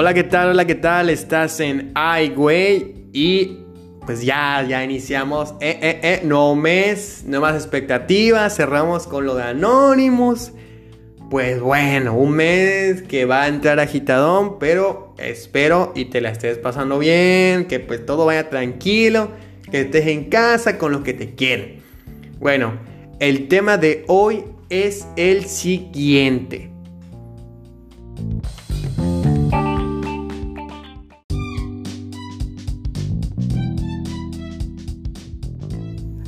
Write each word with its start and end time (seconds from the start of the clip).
Hola, 0.00 0.14
¿qué 0.14 0.22
tal? 0.22 0.50
Hola, 0.50 0.64
¿qué 0.64 0.76
tal? 0.76 1.10
Estás 1.10 1.58
en 1.58 1.92
iWay 1.96 3.08
y 3.12 3.64
pues 4.06 4.22
ya, 4.22 4.62
ya 4.62 4.84
iniciamos. 4.84 5.56
Eh, 5.60 5.76
eh, 5.82 6.00
eh, 6.04 6.20
nuevo 6.22 6.54
mes, 6.54 7.24
nuevas 7.26 7.56
expectativas. 7.56 8.54
Cerramos 8.54 9.08
con 9.08 9.26
lo 9.26 9.34
de 9.34 9.42
Anonymous. 9.42 10.52
Pues 11.28 11.60
bueno, 11.60 12.14
un 12.14 12.30
mes 12.30 13.02
que 13.02 13.24
va 13.24 13.42
a 13.42 13.48
entrar 13.48 13.80
agitadón, 13.80 14.60
pero 14.60 15.16
espero 15.18 15.92
y 15.96 16.04
te 16.04 16.20
la 16.20 16.30
estés 16.30 16.58
pasando 16.58 17.00
bien, 17.00 17.64
que 17.64 17.80
pues 17.80 18.06
todo 18.06 18.24
vaya 18.24 18.48
tranquilo, 18.50 19.32
que 19.68 19.80
estés 19.80 20.06
en 20.06 20.26
casa 20.26 20.78
con 20.78 20.92
los 20.92 21.00
que 21.00 21.12
te 21.12 21.34
quieren. 21.34 21.82
Bueno, 22.38 22.74
el 23.18 23.48
tema 23.48 23.78
de 23.78 24.04
hoy 24.06 24.44
es 24.70 25.08
el 25.16 25.46
siguiente. 25.46 26.77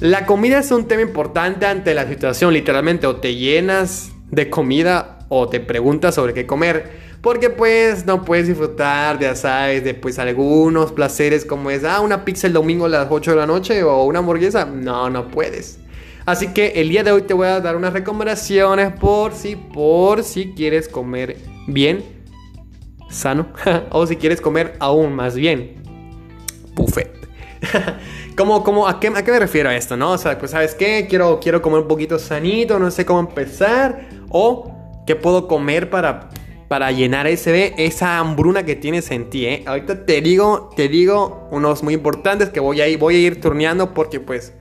La 0.01 0.25
comida 0.25 0.61
es 0.61 0.71
un 0.71 0.89
tema 0.89 1.03
importante 1.03 1.67
ante 1.67 1.93
la 1.93 2.09
situación, 2.09 2.55
literalmente, 2.55 3.07
o 3.07 3.17
te 3.17 3.35
llenas 3.35 4.13
de 4.31 4.49
comida 4.49 5.19
o 5.29 5.51
te 5.51 5.61
preguntas 5.61 6.15
sobre 6.15 6.33
qué 6.33 6.47
comer. 6.47 7.11
Porque 7.21 7.51
pues 7.51 8.07
no 8.07 8.25
puedes 8.25 8.49
disfrutar, 8.49 9.19
ya 9.19 9.35
sabes, 9.35 9.85
de 9.85 9.93
pues 9.93 10.19
algunos 10.19 10.93
placeres 10.93 11.45
como 11.45 11.71
es, 11.71 11.85
ah, 11.85 12.01
una 12.01 12.25
pizza 12.25 12.47
el 12.47 12.55
domingo 12.55 12.87
a 12.87 12.89
las 12.89 13.09
8 13.11 13.33
de 13.33 13.37
la 13.37 13.47
noche 13.47 13.83
o 13.83 14.05
una 14.05 14.21
hamburguesa. 14.21 14.65
No, 14.65 15.11
no 15.11 15.29
puedes. 15.29 15.79
Así 16.25 16.55
que 16.55 16.81
el 16.81 16.89
día 16.89 17.03
de 17.03 17.13
hoy 17.13 17.23
te 17.23 17.35
voy 17.35 17.49
a 17.49 17.61
dar 17.61 17.77
unas 17.77 17.93
recomendaciones 17.93 18.95
por 18.95 19.35
si, 19.35 19.55
por 19.55 20.23
si 20.23 20.55
quieres 20.55 20.89
comer 20.89 21.37
bien, 21.67 22.03
sano, 23.11 23.49
o 23.91 24.07
si 24.07 24.17
quieres 24.17 24.41
comer 24.41 24.77
aún 24.81 25.13
más 25.13 25.35
bien. 25.35 25.75
Buffet. 26.75 27.13
¿Cómo, 28.41 28.65
cómo, 28.65 28.89
a, 28.89 28.99
qué, 28.99 29.09
¿A 29.09 29.23
qué 29.23 29.33
me 29.33 29.39
refiero 29.39 29.69
a 29.69 29.77
esto, 29.77 29.99
no? 29.99 30.13
O 30.13 30.17
sea, 30.17 30.39
pues, 30.39 30.53
¿sabes 30.53 30.75
qué? 30.75 31.07
Quiero, 31.07 31.41
quiero 31.41 31.61
comer 31.61 31.81
un 31.81 31.89
poquito 31.89 32.19
sanito, 32.19 32.79
no 32.79 32.91
sé 32.91 33.05
cómo 33.05 33.21
empezar. 33.21 34.09
O, 34.31 35.03
¿qué 35.07 35.15
puedo 35.15 35.47
comer 35.47 35.91
para, 35.91 36.31
para 36.67 36.91
llenar 36.91 37.27
ese, 37.27 37.75
esa 37.77 38.17
hambruna 38.17 38.65
que 38.65 38.77
tienes 38.77 39.11
en 39.11 39.29
ti, 39.29 39.45
eh? 39.45 39.63
Ahorita 39.67 40.07
te 40.07 40.23
digo, 40.23 40.71
te 40.75 40.89
digo 40.89 41.49
unos 41.51 41.83
muy 41.83 41.93
importantes 41.93 42.49
que 42.49 42.61
voy 42.61 42.81
a 42.81 42.89
ir, 42.89 42.97
voy 42.99 43.17
a 43.17 43.19
ir 43.19 43.43
turneando 43.43 43.93
porque, 43.93 44.21
pues, 44.21 44.55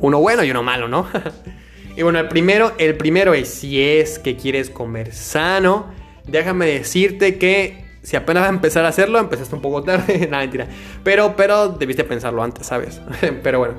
uno 0.00 0.20
bueno 0.20 0.44
y 0.44 0.52
uno 0.52 0.62
malo, 0.62 0.86
¿no? 0.86 1.08
y 1.96 2.02
bueno, 2.02 2.20
el 2.20 2.28
primero, 2.28 2.70
el 2.78 2.96
primero 2.96 3.34
es 3.34 3.48
si 3.48 3.82
es 3.82 4.20
que 4.20 4.36
quieres 4.36 4.70
comer 4.70 5.12
sano, 5.12 5.86
déjame 6.24 6.66
decirte 6.66 7.36
que 7.36 7.87
si 8.02 8.16
apenas 8.16 8.42
vas 8.42 8.50
a 8.50 8.54
empezar 8.54 8.84
a 8.84 8.88
hacerlo, 8.88 9.18
empezaste 9.18 9.54
un 9.54 9.62
poco 9.62 9.82
tarde. 9.82 10.26
Nada, 10.30 10.42
mentira. 10.42 10.68
Pero, 11.02 11.34
pero 11.36 11.68
debiste 11.68 12.04
pensarlo 12.04 12.42
antes, 12.42 12.66
¿sabes? 12.66 13.00
pero 13.42 13.58
bueno. 13.58 13.74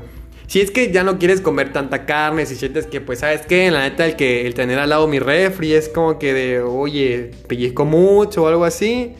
Si 0.47 0.59
es 0.59 0.71
que 0.71 0.91
ya 0.91 1.03
no 1.03 1.19
quieres 1.19 1.41
comer 1.41 1.71
tanta 1.71 2.07
carne, 2.07 2.47
si 2.47 2.55
sientes 2.55 2.87
que, 2.87 3.01
pues, 3.01 3.19
¿sabes 3.19 3.41
qué? 3.45 3.69
La 3.69 3.81
neta, 3.81 4.07
el, 4.07 4.53
tener 4.55 4.79
al 4.79 4.89
lado 4.89 5.07
mi 5.07 5.19
refri 5.19 5.73
es 5.73 5.89
como 5.89 6.17
que 6.17 6.33
de, 6.33 6.59
oye, 6.59 7.29
pellizco 7.47 7.85
mucho 7.85 8.43
o 8.43 8.47
algo 8.47 8.65
así. 8.65 9.13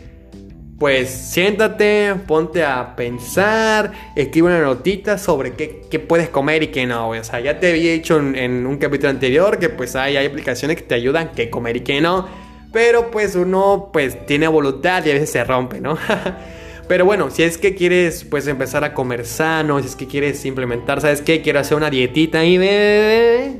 Pues 0.80 1.09
siéntate, 1.09 2.16
ponte 2.25 2.63
a 2.63 2.95
pensar, 2.95 3.91
escribe 4.16 4.47
una 4.47 4.61
notita 4.61 5.19
sobre 5.19 5.53
qué, 5.53 6.00
puedes 6.00 6.30
comer 6.30 6.63
y 6.63 6.67
qué 6.69 6.88
no. 6.88 7.09
O 7.09 7.23
sea, 7.23 7.39
ya 7.41 7.59
te 7.59 7.69
había 7.69 7.91
dicho 7.91 8.17
en, 8.17 8.36
en 8.36 8.66
un 8.66 8.78
capítulo 8.78 9.11
anterior 9.11 9.59
que 9.59 9.69
pues 9.69 9.95
hay, 9.95 10.17
hay 10.17 10.25
aplicaciones 10.25 10.78
que 10.78 10.84
te 10.84 10.95
ayudan 10.95 11.31
qué 11.36 11.52
comer 11.52 11.78
y 11.78 11.81
qué 11.81 12.02
no. 12.02 12.28
Pero 12.72 13.09
pues 13.12 13.36
uno 13.36 13.89
pues 13.92 14.25
tiene 14.25 14.48
voluntad 14.48 15.03
y 15.06 15.12
a 15.12 15.14
veces 15.14 15.31
se 15.31 15.44
rompe, 15.44 15.81
¿no? 15.81 15.98
Pero 16.88 17.06
bueno, 17.06 17.30
si 17.30 17.44
es 17.44 17.58
que 17.58 17.75
quieres 17.75 18.24
pues 18.24 18.47
empezar 18.47 18.84
a 18.84 18.96
comer 18.96 19.25
sano, 19.25 19.80
si 19.80 19.88
es 19.88 19.96
que 19.96 20.07
quieres 20.07 20.44
implementar, 20.46 21.02
¿sabes 21.02 21.22
qué? 21.22 21.41
Quiero 21.41 21.59
hacer 21.59 21.78
una 21.78 21.90
dietita 21.90 22.40
ahí, 22.40 22.57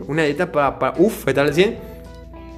una 0.08 0.24
dieta 0.24 0.52
para, 0.52 0.80
para 0.80 0.98
uff, 0.98 1.26
¿qué 1.26 1.34
tal 1.34 1.54
100? 1.54 1.78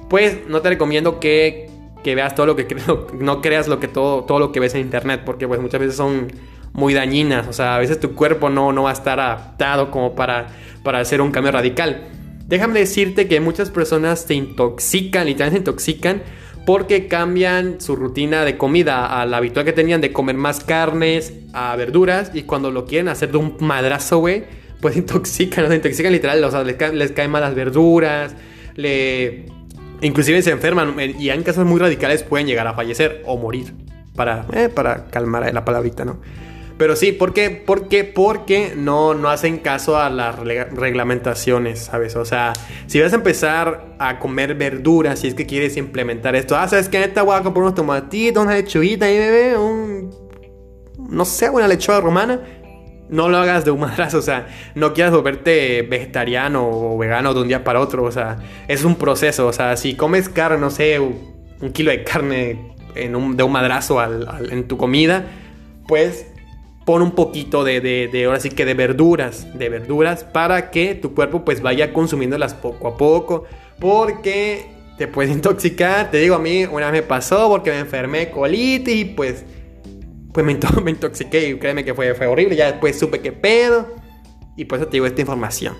Pues 0.08 0.46
no 0.48 0.62
te 0.62 0.70
recomiendo 0.70 1.20
que, 1.20 1.68
que 2.02 2.14
veas 2.14 2.34
todo 2.34 2.46
lo 2.46 2.56
que 2.56 2.66
no 3.18 3.42
creas 3.42 3.68
lo 3.68 3.80
que 3.80 3.88
todo, 3.88 4.24
todo 4.24 4.38
lo 4.38 4.50
que 4.50 4.60
ves 4.60 4.74
en 4.74 4.80
internet, 4.80 5.22
porque 5.26 5.46
pues 5.46 5.60
muchas 5.60 5.80
veces 5.80 5.96
son 5.96 6.32
muy 6.72 6.94
dañinas, 6.94 7.48
o 7.48 7.52
sea, 7.52 7.76
a 7.76 7.78
veces 7.78 8.00
tu 8.00 8.14
cuerpo 8.14 8.48
no, 8.48 8.72
no 8.72 8.84
va 8.84 8.90
a 8.90 8.94
estar 8.94 9.20
adaptado 9.20 9.90
como 9.90 10.14
para, 10.14 10.46
para 10.82 11.00
hacer 11.00 11.20
un 11.20 11.30
cambio 11.30 11.52
radical. 11.52 12.08
Déjame 12.46 12.80
decirte 12.80 13.28
que 13.28 13.40
muchas 13.40 13.70
personas 13.70 14.20
se 14.20 14.34
intoxican, 14.34 15.26
literalmente 15.26 15.56
se 15.56 15.70
intoxican 15.70 16.22
porque 16.64 17.08
cambian 17.08 17.80
su 17.80 17.96
rutina 17.96 18.44
de 18.44 18.56
comida 18.56 19.20
a 19.20 19.26
la 19.26 19.38
habitual 19.38 19.64
que 19.64 19.72
tenían 19.72 20.00
de 20.00 20.12
comer 20.12 20.36
más 20.36 20.60
carnes, 20.60 21.32
a 21.52 21.74
verduras, 21.76 22.30
y 22.34 22.42
cuando 22.42 22.70
lo 22.70 22.86
quieren 22.86 23.08
hacer 23.08 23.32
de 23.32 23.38
un 23.38 23.56
madrazo, 23.60 24.18
güey, 24.18 24.44
pues 24.80 24.96
intoxican, 24.98 25.68
se 25.68 25.76
intoxican 25.76 26.12
literal, 26.12 26.42
o 26.44 26.50
sea, 26.50 26.62
les, 26.62 27.12
caen 27.12 27.30
mal 27.30 27.42
las 27.42 27.54
verduras, 27.54 28.34
le... 28.76 29.46
Inclusive 30.00 30.42
se 30.42 30.50
enferman 30.50 30.96
y 30.98 31.30
en 31.30 31.44
casos 31.44 31.64
muy 31.64 31.78
radicales 31.78 32.24
pueden 32.24 32.48
llegar 32.48 32.66
a 32.66 32.74
fallecer 32.74 33.22
o 33.24 33.36
morir. 33.36 33.72
Para, 34.16 34.46
eh, 34.52 34.68
para 34.68 35.06
calmar 35.06 35.54
la 35.54 35.64
palabrita, 35.64 36.04
¿no? 36.04 36.18
Pero 36.82 36.96
sí, 36.96 37.12
¿por 37.12 37.32
qué? 37.32 37.48
¿Por 37.50 37.86
qué? 37.86 38.02
Porque 38.02 38.72
no, 38.76 39.14
no 39.14 39.30
hacen 39.30 39.58
caso 39.58 39.96
a 39.96 40.10
las 40.10 40.36
reglamentaciones, 40.36 41.78
¿sabes? 41.78 42.16
O 42.16 42.24
sea, 42.24 42.54
si 42.88 43.00
vas 43.00 43.12
a 43.12 43.14
empezar 43.14 43.94
a 44.00 44.18
comer 44.18 44.56
verduras, 44.56 45.20
si 45.20 45.28
es 45.28 45.34
que 45.34 45.46
quieres 45.46 45.76
implementar 45.76 46.34
esto, 46.34 46.56
ah, 46.56 46.66
¿sabes 46.66 46.88
qué? 46.88 46.98
Neta 46.98 47.22
voy 47.22 47.36
a 47.36 47.42
comprar 47.44 47.62
unos 47.62 47.76
tomatitos, 47.76 48.42
una 48.42 48.54
lechuguita 48.54 49.08
y 49.08 49.16
bebé, 49.16 49.56
un... 49.56 50.10
No 50.98 51.24
sé, 51.24 51.50
una 51.50 51.68
lechuga 51.68 52.00
romana. 52.00 52.40
No 53.08 53.28
lo 53.28 53.38
hagas 53.38 53.64
de 53.64 53.70
un 53.70 53.78
madrazo, 53.78 54.18
o 54.18 54.22
sea, 54.22 54.48
no 54.74 54.92
quieras 54.92 55.12
volverte 55.14 55.82
vegetariano 55.82 56.68
o 56.68 56.98
vegano 56.98 57.32
de 57.32 57.42
un 57.42 57.46
día 57.46 57.62
para 57.62 57.78
otro, 57.78 58.02
o 58.02 58.10
sea, 58.10 58.38
es 58.66 58.82
un 58.82 58.96
proceso, 58.96 59.46
o 59.46 59.52
sea, 59.52 59.76
si 59.76 59.94
comes 59.94 60.28
carne, 60.28 60.58
no 60.58 60.70
sé, 60.70 60.98
un 60.98 61.72
kilo 61.72 61.92
de 61.92 62.02
carne 62.02 62.74
en 62.96 63.14
un, 63.14 63.36
de 63.36 63.44
un 63.44 63.52
madrazo 63.52 64.02
en 64.50 64.66
tu 64.66 64.76
comida, 64.76 65.26
pues 65.86 66.26
pon 66.84 67.02
un 67.02 67.12
poquito 67.12 67.64
de, 67.64 67.80
de, 67.80 68.24
ahora 68.24 68.40
sí 68.40 68.50
que 68.50 68.64
de 68.64 68.74
verduras, 68.74 69.46
de 69.56 69.68
verduras 69.68 70.24
para 70.24 70.70
que 70.70 70.94
tu 70.94 71.14
cuerpo 71.14 71.44
pues 71.44 71.62
vaya 71.62 71.92
consumiéndolas 71.92 72.54
poco 72.54 72.88
a 72.88 72.96
poco, 72.96 73.44
porque 73.78 74.66
te 74.98 75.06
puedes 75.06 75.32
intoxicar, 75.34 76.10
te 76.10 76.18
digo 76.18 76.34
a 76.34 76.38
mí, 76.38 76.64
una 76.64 76.90
vez 76.90 77.02
me 77.02 77.06
pasó 77.06 77.48
porque 77.48 77.70
me 77.70 77.78
enfermé 77.78 78.30
colitis 78.30 78.94
y 78.94 79.04
pues, 79.04 79.44
pues 80.32 80.46
me, 80.82 80.90
intoxiqué 80.90 81.50
y 81.50 81.54
créeme 81.58 81.84
que 81.84 81.94
fue, 81.94 82.14
fue 82.14 82.26
horrible, 82.26 82.56
ya 82.56 82.70
después 82.70 82.98
supe 82.98 83.20
qué 83.20 83.32
pedo 83.32 83.94
y 84.56 84.64
por 84.64 84.78
eso 84.78 84.86
te 84.88 84.92
digo 84.92 85.06
esta 85.06 85.20
información. 85.20 85.76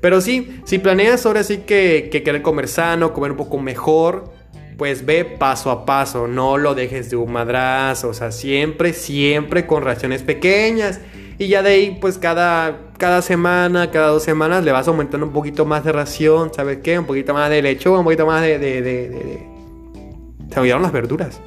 Pero 0.00 0.22
sí, 0.22 0.62
si 0.64 0.78
planeas 0.78 1.26
ahora 1.26 1.44
sí 1.44 1.58
que, 1.58 2.08
que 2.10 2.22
querer 2.22 2.40
comer 2.40 2.68
sano, 2.68 3.12
comer 3.12 3.32
un 3.32 3.36
poco 3.36 3.58
mejor, 3.58 4.32
pues 4.80 5.04
ve 5.04 5.26
paso 5.26 5.70
a 5.70 5.84
paso, 5.84 6.26
no 6.26 6.56
lo 6.56 6.74
dejes 6.74 7.10
de 7.10 7.16
un 7.16 7.30
madrazo, 7.30 8.08
o 8.08 8.14
sea, 8.14 8.32
siempre, 8.32 8.94
siempre 8.94 9.66
con 9.66 9.82
raciones 9.82 10.22
pequeñas. 10.22 11.00
Y 11.36 11.48
ya 11.48 11.62
de 11.62 11.68
ahí, 11.68 11.98
pues 12.00 12.16
cada, 12.16 12.88
cada 12.96 13.20
semana, 13.20 13.90
cada 13.90 14.06
dos 14.06 14.22
semanas 14.22 14.64
le 14.64 14.72
vas 14.72 14.88
aumentando 14.88 15.26
un 15.26 15.34
poquito 15.34 15.66
más 15.66 15.84
de 15.84 15.92
ración, 15.92 16.50
¿sabes 16.54 16.78
qué? 16.82 16.98
Un 16.98 17.04
poquito 17.04 17.34
más 17.34 17.50
de 17.50 17.60
lechuga, 17.60 17.98
un 17.98 18.04
poquito 18.04 18.24
más 18.24 18.40
de... 18.40 18.58
de, 18.58 18.80
de, 18.80 19.46
Se 20.50 20.58
olvidaron 20.58 20.82
las 20.82 20.92
verduras. 20.92 21.38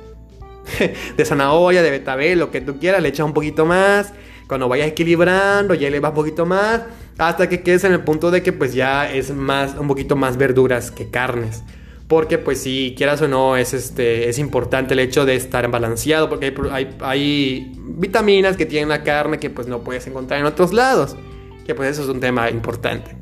de 1.17 1.25
zanahoria, 1.25 1.81
de 1.81 1.89
betabel, 1.89 2.37
lo 2.37 2.51
que 2.51 2.61
tú 2.61 2.77
quieras, 2.77 3.01
le 3.01 3.09
echas 3.09 3.25
un 3.25 3.33
poquito 3.33 3.65
más. 3.65 4.13
Cuando 4.47 4.69
vayas 4.69 4.89
equilibrando, 4.89 5.73
ya 5.73 5.89
le 5.89 5.99
vas 5.99 6.11
un 6.11 6.17
poquito 6.17 6.45
más. 6.45 6.83
Hasta 7.17 7.49
que 7.49 7.63
quedes 7.63 7.83
en 7.83 7.93
el 7.93 8.01
punto 8.01 8.29
de 8.29 8.43
que 8.43 8.53
pues 8.53 8.75
ya 8.75 9.11
es 9.11 9.33
más, 9.33 9.73
un 9.75 9.87
poquito 9.87 10.15
más 10.15 10.37
verduras 10.37 10.91
que 10.91 11.09
carnes 11.09 11.63
porque 12.07 12.37
pues 12.37 12.61
si 12.61 12.93
quieras 12.97 13.21
o 13.21 13.27
no 13.27 13.55
es, 13.55 13.73
este, 13.73 14.29
es 14.29 14.37
importante 14.39 14.93
el 14.93 14.99
hecho 14.99 15.25
de 15.25 15.35
estar 15.35 15.69
balanceado 15.69 16.29
porque 16.29 16.53
hay, 16.71 16.89
hay, 16.99 17.71
vitaminas 17.75 18.57
que 18.57 18.65
tienen 18.65 18.89
la 18.89 19.03
carne 19.03 19.39
que 19.39 19.49
pues 19.49 19.67
no 19.67 19.83
puedes 19.83 20.05
encontrar 20.07 20.39
en 20.39 20.45
otros 20.45 20.73
lados, 20.73 21.15
que 21.65 21.75
pues 21.75 21.91
eso 21.91 22.03
es 22.03 22.09
un 22.09 22.19
tema 22.19 22.49
importante. 22.49 23.15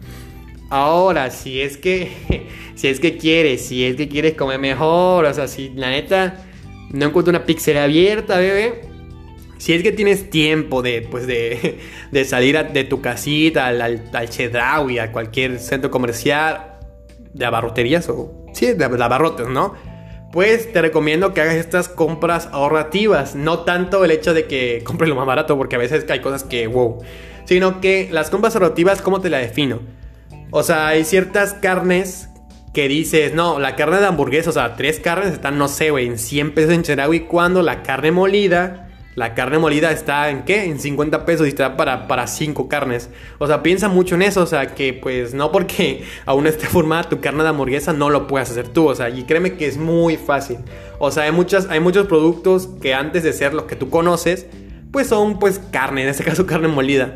Ahora, 0.69 1.29
si 1.31 1.61
es 1.61 1.77
que, 1.77 2.47
si 2.75 2.87
es 2.87 2.99
que 2.99 3.17
quieres, 3.17 3.65
si 3.65 3.85
es 3.85 3.95
que 3.95 4.07
quieres 4.07 4.33
comer 4.33 4.59
mejor, 4.59 5.25
o 5.25 5.33
sea, 5.33 5.47
si 5.47 5.69
la 5.69 5.89
neta 5.89 6.45
no 6.91 7.05
encuentro 7.05 7.29
una 7.29 7.45
pizzería 7.45 7.83
abierta, 7.83 8.37
bebé, 8.37 8.81
si 9.57 9.73
es 9.73 9.83
que 9.83 9.91
tienes 9.91 10.29
tiempo 10.29 10.81
de, 10.81 11.01
pues 11.01 11.27
de, 11.27 11.79
de 12.11 12.25
salir 12.25 12.57
de 12.57 12.83
tu 12.83 12.99
casita 13.01 13.67
al, 13.67 13.81
al, 13.81 14.09
al 14.13 14.99
a 14.99 15.11
cualquier 15.11 15.59
centro 15.59 15.91
comercial, 15.91 16.71
de 17.33 17.45
abarroterías 17.45 18.09
o 18.09 18.40
sí, 18.53 18.73
de, 18.73 18.85
abarrotes, 18.85 19.47
¿no? 19.47 19.73
Pues 20.31 20.71
te 20.71 20.81
recomiendo 20.81 21.33
que 21.33 21.41
hagas 21.41 21.55
estas 21.55 21.89
compras 21.89 22.47
ahorrativas, 22.51 23.35
no 23.35 23.59
tanto 23.59 24.05
el 24.05 24.11
hecho 24.11 24.33
de 24.33 24.47
que 24.47 24.81
compres 24.85 25.09
lo 25.09 25.15
más 25.15 25.25
barato, 25.25 25.57
porque 25.57 25.75
a 25.75 25.79
veces 25.79 26.05
hay 26.09 26.21
cosas 26.21 26.43
que, 26.43 26.67
wow, 26.67 26.99
sino 27.45 27.81
que 27.81 28.07
las 28.11 28.29
compras 28.29 28.55
ahorrativas, 28.55 29.01
¿cómo 29.01 29.19
te 29.19 29.29
la 29.29 29.39
defino? 29.39 29.79
O 30.51 30.63
sea, 30.63 30.87
hay 30.87 31.03
ciertas 31.03 31.53
carnes 31.53 32.29
que 32.73 32.87
dices, 32.87 33.33
no, 33.33 33.59
la 33.59 33.75
carne 33.75 33.97
de 33.97 34.05
hamburguesa, 34.05 34.49
o 34.49 34.53
sea, 34.53 34.75
tres 34.75 34.99
carnes 34.99 35.33
están, 35.33 35.57
no 35.57 35.67
sé, 35.67 35.91
güey, 35.91 36.07
en 36.07 36.17
100 36.17 36.53
pesos 36.53 36.71
en 36.71 36.83
Chedraui, 36.83 37.21
cuando 37.21 37.61
la 37.61 37.83
carne 37.83 38.11
molida, 38.11 38.87
la 39.15 39.33
carne 39.33 39.59
molida 39.59 39.91
está 39.91 40.29
en 40.29 40.43
qué? 40.43 40.63
En 40.63 40.79
50 40.79 41.25
pesos 41.25 41.45
y 41.45 41.49
está 41.49 41.75
para, 41.75 42.07
para 42.07 42.27
cinco 42.27 42.69
carnes. 42.69 43.09
O 43.39 43.47
sea, 43.47 43.61
piensa 43.61 43.89
mucho 43.89 44.15
en 44.15 44.21
eso, 44.21 44.41
o 44.41 44.45
sea, 44.45 44.73
que 44.73 44.93
pues 44.93 45.33
no 45.33 45.51
porque 45.51 46.03
aún 46.25 46.47
esté 46.47 46.67
formada 46.67 47.09
tu 47.09 47.19
carne 47.19 47.43
de 47.43 47.49
hamburguesa 47.49 47.91
no 47.93 48.09
lo 48.09 48.27
puedes 48.27 48.51
hacer 48.51 48.69
tú, 48.69 48.87
o 48.87 48.95
sea, 48.95 49.09
y 49.09 49.23
créeme 49.23 49.53
que 49.57 49.67
es 49.67 49.77
muy 49.77 50.15
fácil. 50.15 50.57
O 50.99 51.11
sea, 51.11 51.23
hay, 51.23 51.31
muchas, 51.31 51.67
hay 51.69 51.79
muchos 51.79 52.07
productos 52.07 52.69
que 52.81 52.93
antes 52.93 53.23
de 53.23 53.33
ser 53.33 53.53
lo 53.53 53.67
que 53.67 53.75
tú 53.75 53.89
conoces, 53.89 54.47
pues 54.91 55.07
son 55.07 55.39
pues 55.39 55.59
carne, 55.71 56.03
en 56.03 56.09
este 56.09 56.23
caso 56.23 56.45
carne 56.47 56.69
molida. 56.69 57.15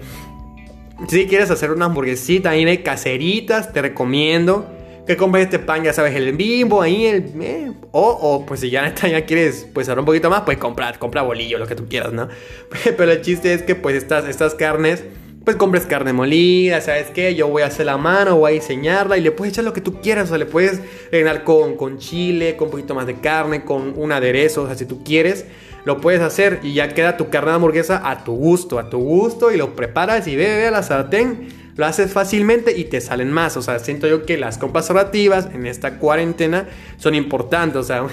Si 1.08 1.28
quieres 1.28 1.52
hacer 1.52 1.72
una 1.72 1.86
hamburguesita 1.86 2.52
ahí 2.52 2.66
de 2.66 2.82
caseritas, 2.82 3.74
te 3.74 3.82
recomiendo 3.82 4.75
que 5.06 5.18
compres 5.18 5.46
este 5.46 5.60
pan, 5.60 5.84
ya 5.84 5.94
sabes, 5.94 6.16
el 6.16 6.34
bimbo 6.34 6.82
ahí, 6.82 7.06
el... 7.06 7.32
Eh, 7.42 7.72
o, 7.92 8.02
o, 8.02 8.46
pues 8.46 8.60
si 8.60 8.70
ya 8.70 8.94
ya 9.02 9.26
quieres 9.26 9.68
pues 9.74 9.88
hacer 9.88 10.00
un 10.00 10.06
poquito 10.06 10.30
más, 10.30 10.42
pues 10.42 10.58
comprar, 10.58 10.98
compra 11.00 11.22
bolillo, 11.22 11.58
lo 11.58 11.68
que 11.68 11.76
tú 11.76 11.88
quieras, 11.88 12.14
¿no? 12.14 12.28
Pero 12.84 13.12
el 13.12 13.22
chiste 13.22 13.54
es 13.54 13.62
que 13.62 13.76
pues 13.76 13.96
estas, 13.96 14.28
estas 14.28 14.56
carnes, 14.56 15.04
pues 15.44 15.58
compres 15.58 15.86
carne 15.86 16.12
molida, 16.12 16.82
¿sabes 16.82 17.12
qué? 17.12 17.36
Yo 17.36 17.48
voy 17.48 17.62
a 17.62 17.68
hacer 17.68 17.86
la 17.86 17.98
mano, 17.98 18.38
voy 18.38 18.52
a 18.52 18.54
diseñarla 18.56 19.18
y 19.18 19.22
le 19.22 19.32
puedes 19.32 19.54
echar 19.54 19.64
lo 19.64 19.74
que 19.74 19.82
tú 19.82 20.02
quieras, 20.02 20.26
o 20.26 20.28
sea, 20.30 20.38
le 20.40 20.48
puedes 20.48 20.82
rellenar 21.12 21.44
con, 21.44 21.78
con 21.78 22.00
chile, 22.00 22.56
con 22.58 22.68
un 22.68 22.72
poquito 22.72 22.96
más 22.96 23.06
de 23.06 23.16
carne, 23.16 23.64
con 23.64 23.94
un 23.96 24.12
aderezo, 24.12 24.64
o 24.64 24.68
sea, 24.68 24.76
si 24.76 24.86
tú 24.86 25.04
quieres, 25.04 25.46
lo 25.86 26.02
puedes 26.02 26.22
hacer 26.22 26.62
y 26.64 26.74
ya 26.74 26.96
queda 26.96 27.16
tu 27.16 27.30
carne 27.30 27.52
de 27.52 27.56
hamburguesa 27.58 28.10
a 28.10 28.24
tu 28.24 28.34
gusto, 28.34 28.80
a 28.80 28.90
tu 28.90 28.98
gusto 28.98 29.52
y 29.52 29.58
lo 29.58 29.76
preparas 29.76 30.28
y 30.28 30.36
ve, 30.36 30.48
ve 30.58 30.68
a 30.68 30.72
la 30.72 30.82
sartén 30.82 31.65
lo 31.76 31.86
haces 31.86 32.14
fácilmente 32.14 32.78
y 32.78 32.86
te 32.86 33.02
salen 33.02 33.32
más. 33.32 33.58
O 33.58 33.62
sea, 33.62 33.80
siento 33.80 34.08
yo 34.08 34.26
que 34.26 34.38
las 34.38 34.58
compras 34.58 34.90
relativas 34.90 35.50
en 35.54 35.66
esta 35.66 35.98
cuarentena 35.98 36.68
son 36.98 37.16
importantes. 37.16 37.78
O 37.78 37.84
sea, 37.84 38.06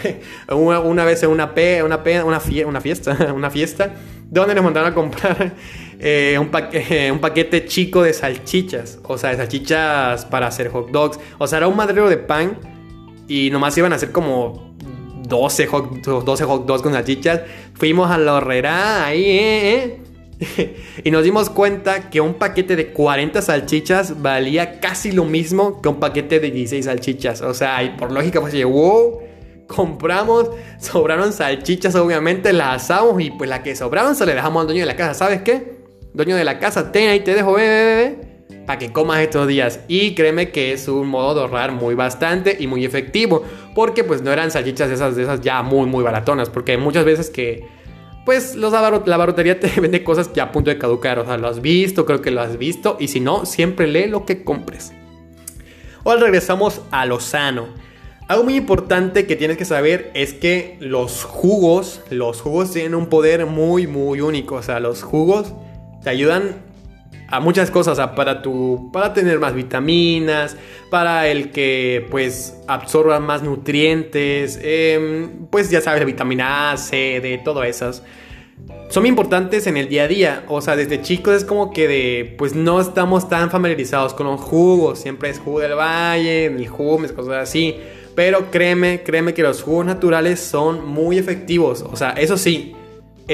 una, 0.55 1.05
vez 1.05 1.23
en 1.23 1.31
una, 1.31 1.55
pe, 1.55 1.83
una, 1.83 2.03
una, 2.25 2.41
fiesta, 2.41 3.33
una 3.35 3.51
fiesta, 3.51 3.95
donde 4.29 4.55
nos 4.55 4.65
mandaron 4.65 4.91
a 4.91 4.95
comprar 4.95 5.53
eh, 6.01 6.37
un, 6.39 6.51
un, 7.13 7.21
paquete 7.21 7.65
chico 7.67 8.03
de 8.03 8.13
salchichas. 8.13 8.99
O 9.05 9.17
sea, 9.17 9.31
de 9.31 9.37
salchichas 9.37 10.25
para 10.25 10.49
hacer 10.49 10.69
hot 10.69 10.91
dogs. 10.91 11.21
O 11.39 11.47
sea, 11.47 11.59
era 11.59 11.69
un 11.69 11.77
madrero 11.77 12.09
de 12.09 12.17
pan 12.17 12.59
y 13.29 13.51
nomás 13.51 13.79
iban 13.79 13.93
a 13.93 13.97
hacer 13.97 14.11
como 14.11 14.75
12 15.29 15.67
hot, 15.69 16.05
12 16.05 16.45
hot 16.45 16.67
dogs 16.67 16.83
con 16.83 16.93
salchichas. 16.93 17.43
Fuimos 17.75 18.11
a 18.11 18.19
la 18.19 18.35
horrera 18.35 19.07
ahí, 19.07 19.25
eh, 19.25 19.75
eh 19.75 20.12
y 21.05 21.11
nos 21.11 21.25
dimos 21.25 21.51
cuenta 21.51 22.11
que 22.11 22.21
un 22.21 22.35
paquete 22.35 22.77
de 22.77 22.89
40 22.89 23.43
salchichas 23.43 24.21
valía 24.23 24.81
casi 24.81 25.13
lo 25.13 25.25
mismo 25.25 25.81
que 25.81 25.89
un 25.89 26.01
paquete 26.01 26.41
de 26.41 26.51
16 26.51 26.85
salchichas. 26.85 27.43
O 27.43 27.55
sea, 27.55 27.83
y 27.83 27.91
por 27.91 28.13
lógica 28.13 28.41
pues 28.41 28.63
wow, 28.65 29.21
compramos, 29.67 30.51
sobraron 30.79 31.33
salchichas, 31.33 31.95
obviamente 31.95 32.53
las 32.53 32.83
asamos 32.85 33.21
y 33.23 33.31
pues 33.31 33.49
la 33.49 33.63
que 33.63 33.75
sobraron 33.75 34.15
se 34.15 34.27
le 34.27 34.35
dejamos 34.35 34.63
al 34.63 34.67
dueño 34.67 34.83
de 34.83 34.87
la 34.87 34.97
casa. 34.97 35.15
¿Sabes 35.15 35.43
qué? 35.43 35.83
Dueño 36.15 36.37
de 36.37 36.45
la 36.45 36.59
casa, 36.59 36.93
ten 36.93 37.09
ahí, 37.09 37.21
te 37.21 37.35
dejo, 37.35 37.55
bebé, 37.55 38.19
para 38.67 38.79
que 38.79 38.93
comas 38.93 39.21
estos 39.21 39.49
días. 39.49 39.81
Y 39.89 40.15
créeme 40.15 40.51
que 40.51 40.73
es 40.73 40.89
un 40.89 41.09
modo 41.09 41.35
de 41.35 41.41
ahorrar 41.41 41.73
muy 41.73 41.95
bastante 41.95 42.57
y 42.61 42.67
muy 42.67 42.85
efectivo. 42.85 43.43
Porque 43.75 44.05
pues 44.05 44.21
no 44.21 44.31
eran 44.31 44.51
salchichas 44.51 44.91
esas, 44.91 45.17
de 45.17 45.23
esas 45.23 45.41
ya 45.41 45.63
muy, 45.63 45.87
muy 45.87 46.05
baratonas. 46.05 46.51
Porque 46.51 46.77
muchas 46.77 47.07
veces 47.07 47.31
que 47.31 47.67
pues 48.25 48.55
los 48.55 48.73
la 48.73 49.17
barotería 49.17 49.59
te 49.59 49.69
vende 49.81 50.05
cosas 50.05 50.29
que 50.29 50.41
a 50.41 50.53
punto 50.53 50.71
de 50.71 50.79
caducar. 50.79 51.19
O 51.19 51.25
sea, 51.25 51.37
lo 51.37 51.49
has 51.49 51.61
visto, 51.61 52.07
creo 52.07 52.23
que 52.23 52.31
lo 52.31 52.41
has 52.41 52.59
visto. 52.59 52.97
Y 53.01 53.09
si 53.09 53.21
no, 53.21 53.47
siempre 53.47 53.87
lee 53.87 54.07
lo 54.07 54.25
que 54.25 54.45
compres. 54.45 54.93
Ahora 56.05 56.21
regresamos 56.21 56.81
a 56.91 57.07
lo 57.07 57.21
sano. 57.21 57.69
Algo 58.29 58.45
muy 58.45 58.57
importante 58.57 59.27
que 59.27 59.37
tienes 59.37 59.57
que 59.57 59.65
saber 59.65 60.11
es 60.15 60.33
que 60.33 60.77
los 60.81 61.25
jugos, 61.25 62.01
los 62.11 62.41
jugos 62.41 62.73
tienen 62.73 62.95
un 62.95 63.07
poder 63.07 63.47
muy, 63.47 63.87
muy 63.87 64.21
único. 64.21 64.57
O 64.57 64.63
sea, 64.63 64.81
los 64.81 65.03
jugos 65.03 65.53
te 66.03 66.11
ayudan 66.11 66.72
a 67.33 67.41
muchas 67.41 67.71
cosas, 67.71 67.99
para, 68.11 68.43
tu, 68.43 68.91
para 68.93 69.15
tener 69.15 69.41
más 69.41 69.55
vitaminas, 69.55 70.55
para 70.91 71.29
el 71.29 71.51
que 71.51 72.07
pues 72.11 72.59
absorba 72.69 73.21
más 73.21 73.43
nutrientes, 73.43 74.61
em, 74.63 75.47
pues 75.49 75.71
ya 75.71 75.81
sabes, 75.81 76.05
vitamina 76.05 76.73
A, 76.73 76.77
C, 76.77 77.21
D, 77.23 77.41
todas 77.43 77.67
esas. 77.69 78.03
Son 78.91 79.07
importantes 79.07 79.67
en 79.67 79.79
el 79.79 79.89
día 79.89 80.03
a 80.03 80.09
día, 80.09 80.45
o 80.47 80.61
sea, 80.61 80.77
desde 80.77 81.01
chicos 81.01 81.35
es 81.35 81.45
como 81.47 81.73
que 81.73 81.89
de, 81.89 82.35
pues 82.37 82.55
no 82.55 82.79
estamos 82.83 83.31
tan 83.31 83.51
familiarizados 83.51 84.13
con 84.13 84.27
los 84.27 84.39
jugos, 84.39 84.99
siempre 84.99 85.31
es 85.31 85.39
jugo 85.39 85.61
del 85.61 85.75
valle, 85.75 86.45
el 86.45 86.69
jumes, 86.69 87.13
cosas 87.13 87.49
así. 87.49 87.77
Pero 88.15 88.51
créeme, 88.51 89.03
créeme 89.03 89.33
que 89.33 89.43
los 89.43 89.63
jugos 89.63 89.87
naturales 89.87 90.39
son 90.39 90.87
muy 90.87 91.17
efectivos, 91.17 91.83
o 91.91 91.97
sea, 91.97 92.11
eso 92.11 92.37
sí, 92.37 92.75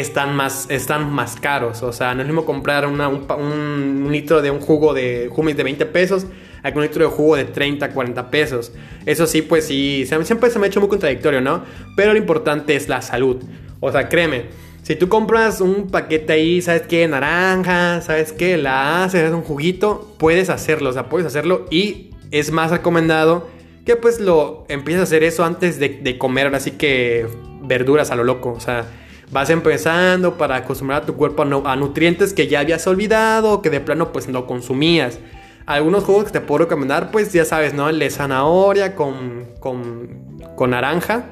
están 0.01 0.35
más, 0.37 0.67
están 0.71 1.13
más 1.13 1.37
caros. 1.37 1.83
O 1.83 1.93
sea, 1.93 2.15
no 2.15 2.23
es 2.23 2.27
mismo 2.27 2.45
comprar 2.45 2.87
un, 2.87 4.09
litro 4.11 4.43
de 4.43 4.51
un 4.51 4.61
jugo 4.61 4.95
de 4.95 5.31
humis 5.35 5.57
de 5.57 5.65
20 5.65 5.87
pesos 5.87 6.27
a 6.63 6.71
un 6.75 6.83
litro 6.83 7.05
de 7.05 7.11
jugo 7.11 7.37
de 7.37 7.45
30, 7.45 7.91
40 7.91 8.31
pesos. 8.31 8.73
Eso 9.07 9.27
sí, 9.27 9.43
pues 9.43 9.67
sí, 9.67 10.07
siempre 10.07 10.51
se 10.51 10.59
me 10.59 10.67
ha 10.67 10.69
hecho 10.69 10.81
muy 10.81 10.89
contradictorio, 10.89 11.41
¿no? 11.41 11.63
Pero 11.97 12.13
lo 12.13 12.19
importante 12.19 12.75
es 12.75 12.89
la 12.89 13.01
salud. 13.01 13.43
O 13.81 13.93
sea, 13.93 14.09
créeme, 14.09 14.47
si 14.83 14.97
tú 14.97 15.09
compras 15.09 15.61
un 15.61 15.89
paquete 15.89 16.33
ahí, 16.33 16.61
¿sabes 16.61 16.83
qué? 16.83 17.07
Naranja, 17.07 18.01
¿sabes 18.01 18.33
qué? 18.33 18.57
La 18.57 19.05
haces 19.05 19.31
un 19.33 19.43
juguito, 19.43 20.15
puedes 20.19 20.51
hacerlo, 20.51 20.91
o 20.91 20.93
sea, 20.93 21.09
puedes 21.09 21.27
hacerlo 21.27 21.67
y 21.71 22.11
es 22.31 22.51
más 22.51 22.71
recomendado 22.71 23.49
que 23.87 23.97
pues 23.97 24.21
lo 24.21 24.67
empieces 24.69 25.01
a 25.01 25.05
hacer 25.05 25.23
eso 25.23 25.45
antes 25.45 25.79
de, 25.79 25.89
de 26.03 26.19
comer, 26.19 26.55
así 26.55 26.73
que 26.73 27.27
verduras 27.63 28.11
a 28.11 28.17
lo 28.17 28.25
loco, 28.25 28.53
o 28.53 28.61
sea 28.61 28.85
vas 29.31 29.51
empezando 29.51 30.37
para 30.37 30.57
acostumbrar 30.57 31.03
a 31.03 31.07
tu 31.07 31.15
cuerpo 31.15 31.43
a, 31.43 31.77
nutrientes 31.77 32.33
que 32.33 32.47
ya 32.47 32.61
habías 32.61 32.87
olvidado 32.87 33.63
que 33.63 33.71
de 33.71 33.81
plano 33.81 34.13
pues 34.13 34.29
no 34.29 34.47
consumías. 34.47 35.19
Algunos 35.67 36.05
jugos 36.05 36.25
que 36.25 36.31
te 36.31 36.41
puedo 36.41 36.65
recomendar, 36.65 37.11
pues 37.11 37.33
ya 37.33 37.45
sabes, 37.45 37.75
¿no? 37.75 37.91
El 37.91 37.99
de 37.99 38.09
zanahoria 38.09 38.95
con, 38.95 39.49
con, 39.61 40.39
con 40.57 40.71
naranja 40.71 41.27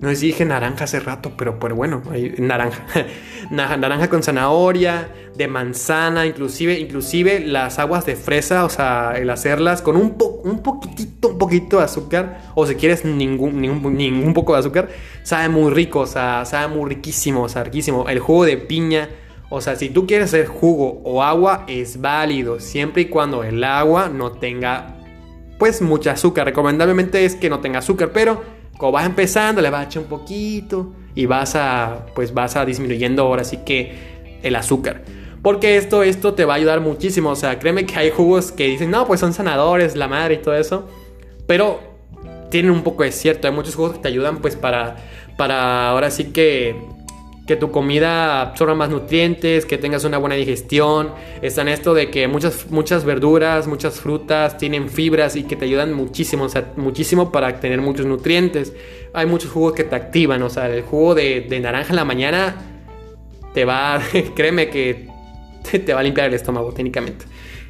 no 0.00 0.14
si 0.14 0.26
dije 0.28 0.44
naranja 0.44 0.84
hace 0.84 1.00
rato, 1.00 1.32
pero, 1.36 1.58
pero 1.58 1.74
bueno, 1.74 2.02
naranja. 2.38 2.84
naranja 3.50 4.08
con 4.08 4.22
zanahoria, 4.22 5.08
de 5.36 5.48
manzana, 5.48 6.24
inclusive, 6.24 6.78
inclusive 6.78 7.40
las 7.40 7.80
aguas 7.80 8.06
de 8.06 8.14
fresa, 8.14 8.64
o 8.64 8.68
sea, 8.68 9.14
el 9.16 9.28
hacerlas 9.30 9.82
con 9.82 9.96
un, 9.96 10.16
un 10.44 10.62
poquitito, 10.62 11.28
un 11.28 11.38
poquito 11.38 11.78
de 11.78 11.84
azúcar, 11.84 12.40
o 12.54 12.64
si 12.66 12.76
quieres 12.76 13.04
ningún, 13.04 13.60
ningún, 13.60 13.96
ningún 13.96 14.34
poco 14.34 14.52
de 14.52 14.60
azúcar, 14.60 14.88
sabe 15.24 15.48
muy 15.48 15.72
rico, 15.72 16.00
o 16.00 16.06
sea, 16.06 16.44
sabe 16.44 16.72
muy 16.72 16.88
riquísimo, 16.88 17.42
o 17.42 17.48
sea, 17.48 17.64
riquísimo. 17.64 18.08
El 18.08 18.20
jugo 18.20 18.44
de 18.44 18.56
piña, 18.56 19.08
o 19.50 19.60
sea, 19.60 19.74
si 19.74 19.88
tú 19.88 20.06
quieres 20.06 20.28
hacer 20.28 20.46
jugo 20.46 21.00
o 21.02 21.24
agua, 21.24 21.64
es 21.66 22.00
válido, 22.00 22.60
siempre 22.60 23.02
y 23.02 23.06
cuando 23.06 23.42
el 23.42 23.64
agua 23.64 24.08
no 24.08 24.30
tenga, 24.30 24.96
pues, 25.58 25.82
mucha 25.82 26.12
azúcar. 26.12 26.46
Recomendablemente 26.46 27.24
es 27.24 27.34
que 27.34 27.50
no 27.50 27.58
tenga 27.58 27.80
azúcar, 27.80 28.10
pero 28.12 28.57
como 28.78 28.92
vas 28.92 29.04
empezando, 29.04 29.60
le 29.60 29.68
vas 29.68 29.80
a 29.80 29.84
echar 29.84 30.02
un 30.04 30.08
poquito 30.08 30.92
y 31.14 31.26
vas 31.26 31.54
a, 31.56 32.06
pues 32.14 32.32
vas 32.32 32.56
a 32.56 32.64
disminuyendo 32.64 33.22
ahora 33.22 33.44
sí 33.44 33.58
que 33.66 34.38
el 34.42 34.56
azúcar. 34.56 35.02
Porque 35.42 35.76
esto, 35.76 36.02
esto 36.02 36.34
te 36.34 36.44
va 36.44 36.54
a 36.54 36.56
ayudar 36.56 36.80
muchísimo. 36.80 37.30
O 37.30 37.36
sea, 37.36 37.58
créeme 37.58 37.86
que 37.86 37.96
hay 37.96 38.10
jugos 38.10 38.52
que 38.52 38.66
dicen, 38.66 38.90
no, 38.90 39.06
pues 39.06 39.20
son 39.20 39.32
sanadores, 39.32 39.96
la 39.96 40.08
madre 40.08 40.34
y 40.34 40.38
todo 40.38 40.54
eso. 40.54 40.88
Pero 41.46 41.80
tienen 42.50 42.70
un 42.70 42.82
poco 42.82 43.02
de 43.02 43.12
cierto. 43.12 43.48
Hay 43.48 43.54
muchos 43.54 43.74
jugos 43.74 43.94
que 43.94 43.98
te 43.98 44.08
ayudan 44.08 44.38
pues 44.38 44.56
para, 44.56 44.96
para 45.36 45.90
ahora 45.90 46.10
sí 46.10 46.26
que 46.26 46.76
que 47.48 47.56
tu 47.56 47.70
comida 47.70 48.42
absorba 48.42 48.74
más 48.74 48.90
nutrientes, 48.90 49.64
que 49.64 49.78
tengas 49.78 50.04
una 50.04 50.18
buena 50.18 50.34
digestión. 50.34 51.12
Está 51.40 51.62
en 51.62 51.68
esto 51.68 51.94
de 51.94 52.10
que 52.10 52.28
muchas, 52.28 52.70
muchas 52.70 53.06
verduras, 53.06 53.66
muchas 53.66 54.00
frutas 54.00 54.58
tienen 54.58 54.90
fibras 54.90 55.34
y 55.34 55.44
que 55.44 55.56
te 55.56 55.64
ayudan 55.64 55.94
muchísimo, 55.94 56.44
o 56.44 56.48
sea, 56.50 56.74
muchísimo 56.76 57.32
para 57.32 57.58
tener 57.58 57.80
muchos 57.80 58.04
nutrientes. 58.04 58.74
Hay 59.14 59.24
muchos 59.24 59.50
jugos 59.50 59.72
que 59.72 59.84
te 59.84 59.96
activan, 59.96 60.42
o 60.42 60.50
sea, 60.50 60.68
el 60.68 60.82
jugo 60.82 61.14
de, 61.14 61.58
naranja 61.58 61.88
en 61.88 61.96
la 61.96 62.04
mañana 62.04 62.54
te 63.54 63.64
va, 63.64 63.98
créeme 64.36 64.68
que 64.68 65.08
te, 65.86 65.94
va 65.94 66.00
a 66.00 66.02
limpiar 66.02 66.28
el 66.28 66.34
estómago 66.34 66.72
técnicamente. 66.72 67.24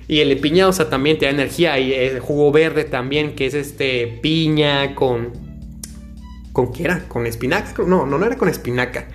Y 0.09 0.19
el 0.19 0.31
de 0.31 0.37
piña, 0.37 0.67
o 0.67 0.73
sea, 0.73 0.91
también 0.91 1.19
te 1.19 1.27
da 1.27 1.31
energía. 1.31 1.79
Y 1.79 1.93
el 1.93 2.19
jugo 2.19 2.51
verde 2.51 2.83
también, 2.83 3.37
que 3.37 3.47
es 3.47 3.55
este 3.55 4.19
piña 4.23 4.97
con. 4.97 5.31
¿Con 6.53 6.73
qué 6.73 6.83
era? 6.83 7.07
¿Con 7.07 7.27
espinaca? 7.27 7.85
No, 7.87 8.07
no, 8.07 8.19
no 8.19 8.27
era 8.27 8.37
con 8.37 8.49
espinaca. 8.49 9.07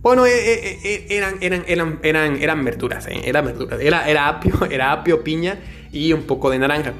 Bueno, 0.00 0.26
eh, 0.26 0.30
eh, 0.32 0.78
eh, 0.84 1.06
eran, 1.10 1.38
eran, 1.40 1.64
eran, 2.02 2.38
eran, 2.40 2.64
verduras, 2.64 3.06
eran 3.08 3.46
verduras. 3.46 3.80
Era, 3.80 4.08
era, 4.08 4.28
apio, 4.28 4.54
era 4.70 4.92
apio, 4.92 5.24
piña 5.24 5.58
y 5.92 6.12
un 6.12 6.22
poco 6.22 6.50
de 6.50 6.58
naranja. 6.58 6.94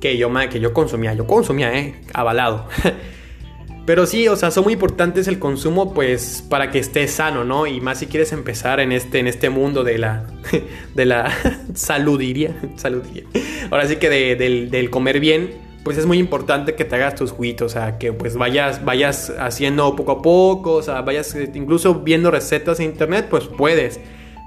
Que 0.00 0.16
yo, 0.16 0.32
que 0.50 0.60
yo 0.60 0.72
consumía, 0.72 1.14
yo 1.14 1.26
consumía, 1.26 1.76
eh, 1.78 1.94
avalado. 2.12 2.66
Pero 3.86 4.06
sí, 4.06 4.28
o 4.28 4.36
sea, 4.36 4.50
son 4.50 4.64
muy 4.64 4.74
importantes 4.74 5.26
el 5.26 5.38
consumo, 5.38 5.94
pues, 5.94 6.44
para 6.48 6.70
que 6.70 6.78
estés 6.78 7.12
sano, 7.12 7.44
¿no? 7.44 7.66
Y 7.66 7.80
más 7.80 7.98
si 7.98 8.06
quieres 8.06 8.32
empezar 8.32 8.78
en 8.80 8.92
este, 8.92 9.18
en 9.18 9.26
este 9.26 9.50
mundo 9.50 9.84
de 9.84 9.98
la, 9.98 10.26
de 10.94 11.06
la 11.06 11.32
saludiría, 11.74 12.54
saludiría. 12.76 13.24
Ahora 13.70 13.86
sí 13.86 13.96
que 13.96 14.08
del, 14.36 14.70
del 14.70 14.90
comer 14.90 15.20
bien, 15.20 15.69
pues 15.82 15.96
es 15.96 16.06
muy 16.06 16.18
importante 16.18 16.74
que 16.74 16.84
te 16.84 16.94
hagas 16.96 17.14
tus 17.14 17.32
juguitos, 17.32 17.72
o 17.72 17.74
sea, 17.74 17.98
que 17.98 18.12
pues 18.12 18.36
vayas, 18.36 18.84
vayas 18.84 19.32
haciendo 19.38 19.96
poco 19.96 20.12
a 20.12 20.22
poco, 20.22 20.74
o 20.74 20.82
sea, 20.82 21.00
vayas 21.00 21.34
incluso 21.54 21.94
viendo 22.00 22.30
recetas 22.30 22.80
en 22.80 22.86
internet, 22.86 23.28
pues 23.30 23.44
puedes. 23.46 24.00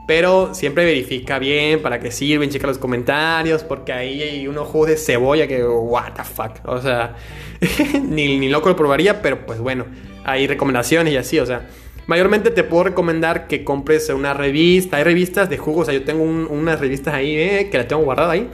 Pero 0.06 0.54
siempre 0.54 0.84
verifica 0.84 1.40
bien 1.40 1.82
para 1.82 2.00
qué 2.00 2.12
sirven, 2.12 2.50
checa 2.50 2.68
los 2.68 2.78
comentarios, 2.78 3.64
porque 3.64 3.94
ahí 3.94 4.22
hay 4.22 4.48
unos 4.48 4.68
jugos 4.68 4.90
de 4.90 4.98
cebolla 4.98 5.48
que, 5.48 5.64
what 5.64 6.14
the 6.14 6.24
fuck, 6.24 6.60
o 6.66 6.82
sea, 6.82 7.16
ni, 8.04 8.50
loco 8.50 8.70
lo 8.70 8.76
probaría, 8.76 9.22
pero 9.22 9.46
pues 9.46 9.60
bueno, 9.60 9.86
hay 10.26 10.46
recomendaciones 10.46 11.14
y 11.14 11.18
así, 11.18 11.40
o 11.40 11.46
sea, 11.46 11.68
mayormente 12.06 12.52
te 12.52 12.66
puedo 12.66 12.84
recomendar 12.84 13.48
que 13.48 13.64
compres 13.64 14.10
una 14.10 14.34
revista, 14.34 14.98
hay 14.98 15.04
revistas 15.04 15.50
de 15.50 15.58
jugos, 15.58 15.84
o 15.84 15.86
sea, 15.86 15.94
yo 15.94 16.04
tengo 16.04 16.22
unas 16.24 16.82
revistas 16.82 17.14
ahí 17.14 17.38
eh, 17.38 17.70
que 17.72 17.78
las 17.78 17.88
tengo 17.88 18.04
guardadas 18.04 18.34
ahí, 18.34 18.50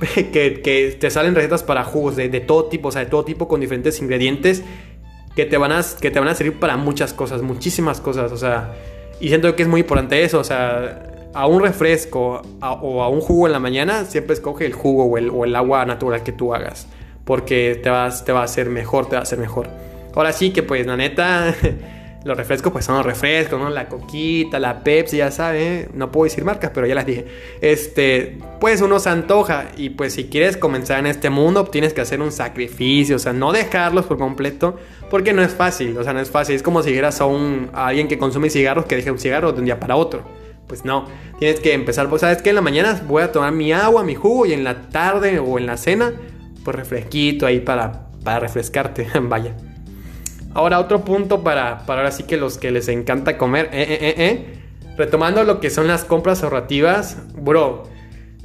que, 0.14 0.60
que, 0.62 0.96
te 0.98 1.10
salen 1.10 1.34
recetas 1.34 1.62
para 1.62 1.84
jugos 1.84 2.16
de, 2.16 2.28
de, 2.28 2.40
todo 2.40 2.66
tipo, 2.66 2.88
o 2.88 2.92
sea, 2.92 3.04
de 3.04 3.10
todo 3.10 3.24
tipo 3.24 3.48
con 3.48 3.60
diferentes 3.60 4.00
ingredientes 4.00 4.62
que 5.34 5.44
te, 5.44 5.56
van 5.56 5.72
a, 5.72 5.84
que 6.00 6.10
te 6.10 6.18
van 6.18 6.28
a 6.28 6.34
servir 6.34 6.58
para 6.58 6.76
muchas 6.76 7.12
cosas, 7.12 7.42
muchísimas 7.42 8.00
cosas, 8.00 8.32
o 8.32 8.36
sea 8.36 8.74
y 9.20 9.28
siento 9.28 9.54
que 9.56 9.62
es 9.62 9.68
muy 9.68 9.80
importante 9.80 10.22
eso, 10.22 10.38
o 10.38 10.44
sea, 10.44 11.02
a 11.32 11.46
un 11.46 11.62
refresco 11.62 12.42
o 12.60 13.02
a 13.02 13.08
un 13.08 13.20
jugo 13.20 13.46
en 13.46 13.52
la 13.52 13.60
mañana, 13.60 14.04
siempre 14.04 14.34
escoge 14.34 14.66
el 14.66 14.74
jugo 14.74 15.04
o 15.04 15.18
el, 15.18 15.30
o 15.30 15.44
el, 15.44 15.56
agua 15.56 15.84
natural 15.86 16.22
que 16.22 16.32
tú 16.32 16.54
hagas. 16.54 16.86
Porque 17.24 17.80
te, 17.82 17.90
vas, 17.90 18.24
te 18.24 18.32
va 18.32 18.42
a 18.42 18.44
hacer 18.44 18.68
mejor, 18.68 19.06
te 19.08 19.16
va 19.16 19.20
a 19.20 19.22
hacer 19.22 19.38
mejor. 19.38 19.68
Ahora 20.14 20.32
sí 20.32 20.50
que 20.50 20.62
pues 20.62 20.86
la 20.86 20.96
neta, 20.96 21.54
los 22.26 22.36
refrescos 22.36 22.72
pues 22.72 22.84
son 22.84 22.96
los 22.96 23.06
refrescos, 23.06 23.58
¿no? 23.58 23.70
La 23.70 23.88
coquita, 23.88 24.58
la 24.58 24.82
Pepsi, 24.82 25.18
ya 25.18 25.30
sabes, 25.30 25.94
no 25.94 26.10
puedo 26.10 26.24
decir 26.24 26.44
marcas, 26.44 26.72
pero 26.74 26.84
ya 26.84 26.96
las 26.96 27.06
dije. 27.06 27.24
Este, 27.60 28.38
pues 28.58 28.80
uno 28.80 28.98
se 28.98 29.10
antoja 29.10 29.66
y 29.76 29.90
pues 29.90 30.14
si 30.14 30.24
quieres 30.24 30.56
comenzar 30.56 30.98
en 30.98 31.06
este 31.06 31.30
mundo 31.30 31.64
tienes 31.66 31.94
que 31.94 32.00
hacer 32.00 32.20
un 32.20 32.32
sacrificio, 32.32 33.14
o 33.14 33.18
sea, 33.20 33.32
no 33.32 33.52
dejarlos 33.52 34.06
por 34.06 34.18
completo, 34.18 34.76
porque 35.08 35.32
no 35.32 35.40
es 35.40 35.54
fácil, 35.54 35.96
o 35.96 36.02
sea, 36.02 36.14
no 36.14 36.20
es 36.20 36.28
fácil. 36.28 36.56
Es 36.56 36.64
como 36.64 36.82
si 36.82 36.90
dijeras 36.90 37.20
a, 37.20 37.26
un, 37.26 37.70
alguien 37.72 38.08
que 38.08 38.18
consume 38.18 38.50
cigarros 38.50 38.86
que 38.86 38.96
deje 38.96 39.12
un 39.12 39.20
cigarro 39.20 39.52
de 39.52 39.60
un 39.60 39.64
día 39.64 39.78
para 39.78 39.94
otro. 39.94 40.24
Pues 40.66 40.84
no, 40.84 41.06
tienes 41.38 41.60
que 41.60 41.74
empezar, 41.74 42.08
pues 42.08 42.22
sabes 42.22 42.42
que 42.42 42.48
en 42.48 42.56
la 42.56 42.60
mañana 42.60 43.00
voy 43.06 43.22
a 43.22 43.30
tomar 43.30 43.52
mi 43.52 43.72
agua, 43.72 44.02
mi 44.02 44.16
jugo 44.16 44.46
y 44.46 44.52
en 44.52 44.64
la 44.64 44.88
tarde 44.88 45.38
o 45.38 45.58
en 45.58 45.66
la 45.66 45.76
cena, 45.76 46.12
pues 46.64 46.74
refresquito 46.74 47.46
ahí 47.46 47.60
para, 47.60 48.08
para 48.24 48.40
refrescarte, 48.40 49.06
vaya. 49.22 49.54
Ahora 50.56 50.80
otro 50.80 51.04
punto 51.04 51.44
para, 51.44 51.84
para 51.84 52.00
ahora 52.00 52.10
sí 52.10 52.22
que 52.22 52.38
los 52.38 52.56
que 52.56 52.70
les 52.70 52.88
encanta 52.88 53.36
comer, 53.36 53.68
eh, 53.74 53.82
eh, 53.82 53.98
eh, 54.00 54.14
eh. 54.16 54.46
retomando 54.96 55.44
lo 55.44 55.60
que 55.60 55.68
son 55.68 55.86
las 55.86 56.04
compras 56.04 56.42
ahorrativas, 56.42 57.18
bro. 57.36 57.82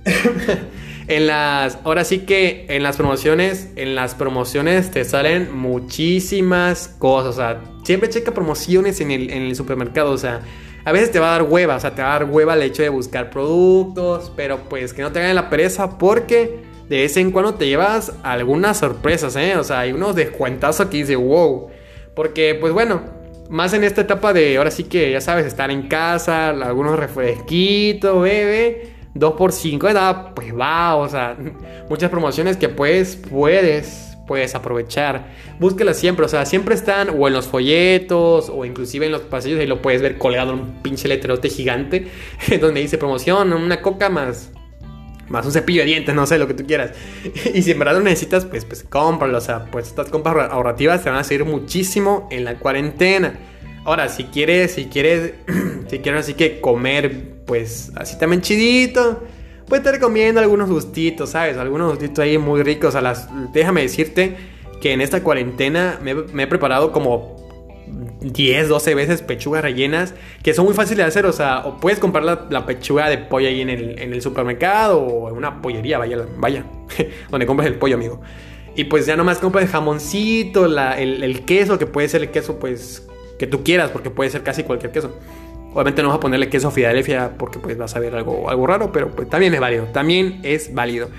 En 1.07 1.27
las, 1.27 1.79
ahora 1.83 2.05
sí 2.05 2.19
que 2.19 2.67
en 2.69 2.83
las 2.83 2.95
promociones, 2.95 3.69
en 3.75 3.95
las 3.95 4.15
promociones 4.15 4.91
te 4.91 5.03
salen 5.03 5.53
muchísimas 5.53 6.87
cosas. 6.87 7.29
O 7.31 7.33
sea, 7.33 7.61
siempre 7.83 8.07
checa 8.07 8.33
promociones 8.33 9.01
en 9.01 9.11
el, 9.11 9.53
supermercado. 9.55 10.11
O 10.11 10.17
sea, 10.17 10.39
a 10.85 10.91
veces 10.93 11.11
te 11.11 11.19
va 11.19 11.35
a 11.35 11.39
dar 11.39 11.43
hueva. 11.43 11.75
O 11.75 11.79
sea, 11.81 11.95
te 11.95 12.01
va 12.01 12.15
a 12.15 12.19
dar 12.19 12.29
hueva 12.29 12.53
el 12.53 12.61
hecho 12.61 12.83
de 12.83 12.87
buscar 12.87 13.29
productos. 13.29 14.31
Pero 14.37 14.69
pues 14.69 14.93
que 14.93 15.01
no 15.01 15.11
te 15.11 15.19
hagan 15.19 15.35
la 15.35 15.49
pereza 15.49 15.97
porque 15.97 16.63
de 16.87 17.01
vez 17.01 17.17
en 17.17 17.31
cuando 17.31 17.55
te 17.55 17.67
llevas 17.67 18.13
algunas 18.23 18.77
sorpresas, 18.77 19.35
¿eh? 19.35 19.57
O 19.57 19.65
sea, 19.65 19.79
hay 19.79 19.91
unos 19.91 20.15
descuentazos 20.15 20.87
que 20.87 20.97
dice, 20.97 21.17
wow. 21.17 21.71
Porque 22.21 22.53
pues 22.53 22.71
bueno, 22.71 23.01
más 23.49 23.73
en 23.73 23.83
esta 23.83 24.01
etapa 24.01 24.31
de 24.31 24.55
ahora 24.57 24.69
sí 24.69 24.83
que 24.83 25.11
ya 25.11 25.21
sabes, 25.21 25.43
estar 25.47 25.71
en 25.71 25.87
casa, 25.87 26.49
algunos 26.49 26.99
refresquitos, 26.99 28.21
bebé 28.21 28.93
2 29.15 29.33
por 29.33 29.51
5 29.51 29.89
edad, 29.89 30.35
pues 30.35 30.55
va, 30.55 30.97
o 30.97 31.09
sea, 31.09 31.35
muchas 31.89 32.11
promociones 32.11 32.57
que 32.57 32.69
puedes, 32.69 33.15
puedes, 33.15 34.15
puedes 34.27 34.53
aprovechar. 34.53 35.29
Búsquelas 35.59 35.97
siempre, 35.97 36.23
o 36.23 36.29
sea, 36.29 36.45
siempre 36.45 36.75
están 36.75 37.09
o 37.09 37.27
en 37.27 37.33
los 37.33 37.47
folletos 37.47 38.51
o 38.53 38.65
inclusive 38.65 39.07
en 39.07 39.13
los 39.13 39.21
pasillos 39.21 39.59
y 39.59 39.65
lo 39.65 39.81
puedes 39.81 40.03
ver 40.03 40.19
colgado 40.19 40.53
en 40.53 40.59
un 40.59 40.83
pinche 40.83 41.07
letrerote 41.07 41.49
gigante 41.49 42.05
donde 42.61 42.81
dice 42.81 42.99
promoción, 42.99 43.51
una 43.51 43.81
coca 43.81 44.09
más 44.09 44.51
más 45.31 45.45
un 45.45 45.51
cepillo 45.51 45.81
de 45.81 45.87
dientes, 45.87 46.13
no 46.13 46.25
sé, 46.27 46.37
lo 46.37 46.47
que 46.47 46.53
tú 46.53 46.65
quieras. 46.65 46.91
Y 47.53 47.61
si 47.61 47.71
en 47.71 47.79
verdad 47.79 47.95
lo 47.95 48.01
necesitas, 48.01 48.45
pues, 48.45 48.65
pues 48.65 48.83
cómpralo. 48.83 49.37
O 49.37 49.41
sea, 49.41 49.65
pues 49.71 49.87
estas 49.87 50.09
compras 50.09 50.51
ahorrativas 50.51 51.03
te 51.03 51.09
van 51.09 51.19
a 51.19 51.23
servir 51.23 51.45
muchísimo 51.45 52.27
en 52.31 52.43
la 52.43 52.55
cuarentena. 52.59 53.39
Ahora, 53.83 54.09
si 54.09 54.25
quieres, 54.25 54.73
si 54.73 54.85
quieres, 54.85 55.33
si 55.87 55.99
quieres 55.99 56.21
así 56.21 56.33
que 56.35 56.61
comer, 56.61 57.43
pues 57.45 57.91
así 57.95 58.17
también 58.17 58.41
chidito, 58.41 59.23
pues 59.67 59.81
te 59.81 59.91
recomiendo 59.91 60.39
algunos 60.39 60.69
gustitos, 60.69 61.31
¿sabes? 61.31 61.57
Algunos 61.57 61.91
gustitos 61.91 62.19
ahí 62.19 62.37
muy 62.37 62.61
ricos. 62.61 62.95
A 62.95 63.01
las, 63.01 63.29
déjame 63.53 63.81
decirte 63.81 64.35
que 64.81 64.91
en 64.91 65.01
esta 65.01 65.23
cuarentena 65.23 65.99
me, 66.01 66.43
he 66.43 66.47
preparado 66.47 66.91
como 66.91 67.40
10, 68.21 68.69
12 68.69 68.95
veces 68.95 69.21
pechugas 69.21 69.63
rellenas 69.63 70.13
que 70.43 70.53
son 70.53 70.65
muy 70.65 70.73
fáciles 70.73 70.97
de 70.97 71.03
hacer. 71.03 71.25
O 71.25 71.33
sea, 71.33 71.59
o 71.65 71.79
puedes 71.79 71.99
comprar 71.99 72.23
la, 72.23 72.65
pechuga 72.65 73.09
de 73.09 73.17
pollo 73.17 73.47
ahí 73.47 73.61
en 73.61 73.69
el, 73.69 73.99
en 73.99 74.13
el, 74.13 74.21
supermercado 74.21 74.99
o 74.99 75.29
en 75.29 75.35
una 75.35 75.61
pollería, 75.61 75.97
vaya, 75.97 76.25
vaya, 76.37 76.65
donde 77.29 77.45
compras 77.45 77.67
el 77.67 77.75
pollo, 77.75 77.95
amigo. 77.95 78.21
Y 78.75 78.85
pues 78.85 79.05
ya 79.05 79.17
nomás 79.17 79.39
compras 79.39 79.65
el 79.65 79.69
jamoncito, 79.69 80.65
el, 80.65 81.23
el, 81.23 81.45
queso, 81.45 81.77
que 81.77 81.87
puede 81.87 82.07
ser 82.07 82.21
el 82.21 82.31
queso, 82.31 82.57
pues 82.57 83.07
que 83.37 83.47
tú 83.47 83.63
quieras, 83.63 83.89
porque 83.91 84.09
puede 84.09 84.29
ser 84.29 84.43
casi 84.43 84.63
cualquier 84.63 84.91
queso. 84.91 85.17
Obviamente 85.73 86.01
no 86.01 86.09
vas 86.09 86.17
a 86.17 86.19
ponerle 86.19 86.49
queso 86.49 86.69
Filadelfia 86.69 87.31
porque 87.37 87.57
pues 87.57 87.77
vas 87.77 87.95
a 87.95 87.99
ver 87.99 88.15
algo, 88.15 88.49
algo 88.49 88.67
raro, 88.67 88.91
pero 88.91 89.09
pues 89.09 89.29
también 89.29 89.53
es 89.53 89.59
válido, 89.59 89.85
también 89.85 90.39
es 90.43 90.73
válido. 90.73 91.09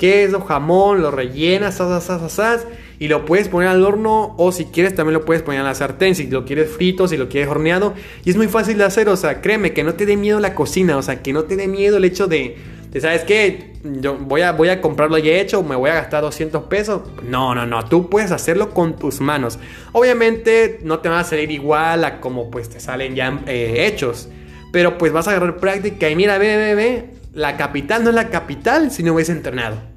Queso, 0.00 0.40
jamón, 0.40 1.02
lo 1.02 1.10
rellenas, 1.10 1.80
asas, 1.80 2.66
y 2.98 3.08
lo 3.08 3.26
puedes 3.26 3.48
poner 3.48 3.68
al 3.68 3.84
horno 3.84 4.34
o 4.38 4.50
si 4.50 4.64
quieres 4.64 4.94
también 4.94 5.14
lo 5.14 5.26
puedes 5.26 5.42
poner 5.42 5.60
en 5.60 5.66
la 5.66 5.74
sartén, 5.74 6.14
si 6.14 6.26
lo 6.26 6.46
quieres 6.46 6.70
frito, 6.70 7.06
si 7.06 7.18
lo 7.18 7.28
quieres 7.28 7.50
horneado. 7.50 7.92
Y 8.24 8.30
es 8.30 8.36
muy 8.36 8.48
fácil 8.48 8.78
de 8.78 8.84
hacer, 8.84 9.10
o 9.10 9.16
sea, 9.16 9.42
créeme, 9.42 9.74
que 9.74 9.84
no 9.84 9.94
te 9.94 10.06
dé 10.06 10.16
miedo 10.16 10.40
la 10.40 10.54
cocina, 10.54 10.96
o 10.96 11.02
sea, 11.02 11.22
que 11.22 11.34
no 11.34 11.44
te 11.44 11.56
dé 11.56 11.68
miedo 11.68 11.98
el 11.98 12.04
hecho 12.04 12.26
de 12.26 12.56
¿sabes 12.98 13.22
qué? 13.22 13.74
Yo 13.84 14.16
voy 14.16 14.40
a, 14.40 14.52
voy 14.52 14.68
a 14.68 14.80
comprarlo 14.80 15.16
ya 15.18 15.32
hecho, 15.32 15.62
me 15.62 15.76
voy 15.76 15.90
a 15.90 15.94
gastar 15.94 16.22
200 16.22 16.64
pesos. 16.64 17.02
No, 17.22 17.54
no, 17.54 17.66
no, 17.66 17.84
tú 17.84 18.10
puedes 18.10 18.32
hacerlo 18.32 18.70
con 18.70 18.96
tus 18.96 19.20
manos. 19.20 19.58
Obviamente 19.92 20.80
no 20.82 20.98
te 20.98 21.08
van 21.08 21.20
a 21.20 21.24
salir 21.24 21.50
igual 21.50 22.04
a 22.04 22.20
como 22.20 22.50
pues 22.50 22.68
te 22.68 22.80
salen 22.80 23.14
ya 23.14 23.42
eh, 23.46 23.86
hechos. 23.86 24.28
Pero 24.72 24.98
pues 24.98 25.12
vas 25.12 25.28
a 25.28 25.32
agarrar 25.32 25.58
práctica 25.58 26.08
y 26.10 26.16
mira, 26.16 26.38
ve, 26.38 26.56
ve, 26.56 26.74
ve, 26.74 27.10
la 27.32 27.56
capital 27.56 28.02
no 28.02 28.10
es 28.10 28.16
la 28.16 28.30
capital 28.30 28.90
si 28.90 29.02
no 29.02 29.14
hubiese 29.14 29.32
entrenado. 29.32 29.89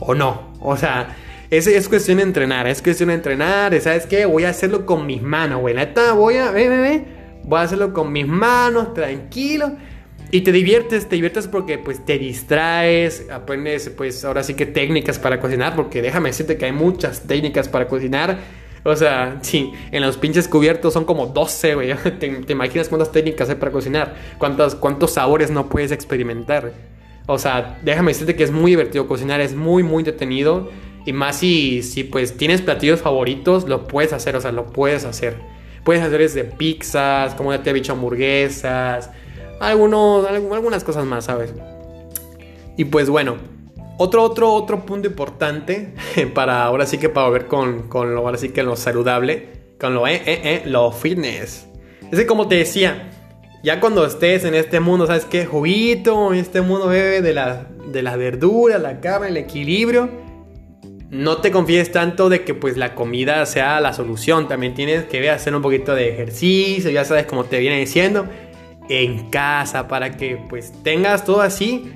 O 0.00 0.14
no, 0.14 0.52
o 0.60 0.76
sea... 0.76 1.16
Es, 1.48 1.68
es 1.68 1.88
cuestión 1.88 2.16
de 2.16 2.24
entrenar, 2.24 2.66
es 2.66 2.82
cuestión 2.82 3.08
de 3.08 3.14
entrenar, 3.14 3.80
¿sabes 3.80 4.04
qué? 4.06 4.26
Voy 4.26 4.42
a 4.42 4.48
hacerlo 4.48 4.84
con 4.84 5.06
mis 5.06 5.22
manos, 5.22 5.60
güey. 5.60 5.76
Neta, 5.76 6.12
voy 6.12 6.38
a, 6.38 6.50
ve, 6.50 6.68
ve, 6.68 6.78
ve, 6.78 7.04
voy 7.44 7.60
a 7.60 7.62
hacerlo 7.62 7.92
con 7.92 8.10
mis 8.10 8.26
manos, 8.26 8.94
tranquilo. 8.94 9.70
Y 10.32 10.40
te 10.40 10.50
diviertes, 10.50 11.08
te 11.08 11.14
diviertes 11.14 11.46
porque 11.46 11.78
pues 11.78 12.04
te 12.04 12.18
distraes, 12.18 13.28
aprendes 13.30 13.88
pues 13.90 14.24
ahora 14.24 14.42
sí 14.42 14.54
que 14.54 14.66
técnicas 14.66 15.20
para 15.20 15.40
cocinar, 15.40 15.76
porque 15.76 16.02
déjame 16.02 16.30
decirte 16.30 16.56
que 16.56 16.64
hay 16.64 16.72
muchas 16.72 17.22
técnicas 17.22 17.68
para 17.68 17.86
cocinar. 17.86 18.38
O 18.82 18.94
sea, 18.96 19.38
sí, 19.42 19.72
en 19.92 20.02
los 20.02 20.16
pinches 20.16 20.48
cubiertos 20.48 20.94
son 20.94 21.04
como 21.04 21.26
12, 21.26 21.74
güey. 21.76 21.94
¿Te, 22.18 22.52
imaginas 22.52 22.88
cuántas 22.88 23.12
técnicas 23.12 23.48
hay 23.48 23.56
para 23.56 23.70
cocinar? 23.70 24.14
¿Cuántos, 24.38 24.74
¿Cuántos 24.74 25.12
sabores 25.12 25.50
no 25.50 25.68
puedes 25.68 25.92
experimentar? 25.92 26.72
O 27.26 27.38
sea, 27.38 27.78
déjame 27.82 28.12
decirte 28.12 28.36
que 28.36 28.44
es 28.44 28.50
muy 28.50 28.72
divertido 28.72 29.06
cocinar, 29.06 29.40
es 29.40 29.54
muy, 29.54 29.82
muy 29.82 30.02
detenido. 30.02 30.70
Y 31.04 31.12
más 31.12 31.36
si, 31.36 31.82
si 31.82 32.04
pues 32.04 32.36
tienes 32.36 32.62
platillos 32.62 33.00
favoritos, 33.00 33.68
lo 33.68 33.86
puedes 33.86 34.12
hacer, 34.12 34.36
o 34.36 34.40
sea, 34.40 34.52
lo 34.52 34.66
puedes 34.66 35.04
hacer. 35.04 35.36
Puedes 35.84 36.02
hacer 36.02 36.18
desde 36.18 36.44
pizzas, 36.44 37.34
como 37.34 37.52
ya 37.52 37.62
te 37.62 37.70
he 37.70 37.72
dicho, 37.72 37.92
hamburguesas 37.92 39.10
algunos, 39.60 40.26
algunas 40.26 40.84
cosas 40.84 41.04
más, 41.04 41.24
¿sabes? 41.26 41.52
Y 42.76 42.84
pues 42.86 43.08
bueno, 43.08 43.36
otro, 43.98 44.22
otro, 44.22 44.52
otro 44.52 44.84
punto 44.84 45.08
importante 45.08 45.94
para 46.34 46.64
ahora 46.64 46.86
sí 46.86 46.98
que 46.98 47.08
para 47.08 47.28
ver 47.30 47.46
con, 47.46 47.88
con 47.88 48.14
lo, 48.14 48.20
ahora 48.20 48.38
sí 48.38 48.50
que 48.50 48.62
lo 48.62 48.76
saludable, 48.76 49.48
con 49.80 49.94
lo, 49.94 50.06
eh, 50.06 50.22
eh, 50.26 50.40
eh, 50.44 50.62
lo 50.66 50.92
fitness. 50.92 51.66
Es 52.10 52.18
que 52.18 52.26
como 52.26 52.48
te 52.48 52.56
decía, 52.56 53.10
ya 53.66 53.80
cuando 53.80 54.06
estés 54.06 54.44
en 54.44 54.54
este 54.54 54.78
mundo, 54.78 55.08
¿sabes 55.08 55.24
qué? 55.24 55.44
Juguito, 55.44 56.32
en 56.32 56.38
este 56.38 56.60
mundo 56.60 56.86
bebe 56.86 57.20
de 57.20 57.34
la, 57.34 57.66
de 57.88 58.00
la 58.00 58.14
verdura, 58.14 58.78
la 58.78 59.00
carne, 59.00 59.26
el 59.26 59.36
equilibrio. 59.36 60.08
No 61.10 61.38
te 61.38 61.50
confíes 61.50 61.90
tanto 61.90 62.28
de 62.28 62.44
que 62.44 62.54
pues 62.54 62.76
la 62.76 62.94
comida 62.94 63.44
sea 63.44 63.80
la 63.80 63.92
solución. 63.92 64.46
También 64.46 64.74
tienes 64.74 65.06
que 65.06 65.28
hacer 65.28 65.52
un 65.52 65.62
poquito 65.62 65.96
de 65.96 66.10
ejercicio, 66.10 66.92
ya 66.92 67.04
sabes 67.04 67.26
como 67.26 67.42
te 67.46 67.58
viene 67.58 67.80
diciendo 67.80 68.28
en 68.88 69.30
casa 69.30 69.88
para 69.88 70.16
que 70.16 70.38
pues 70.48 70.72
tengas 70.84 71.24
todo 71.24 71.40
así 71.40 71.90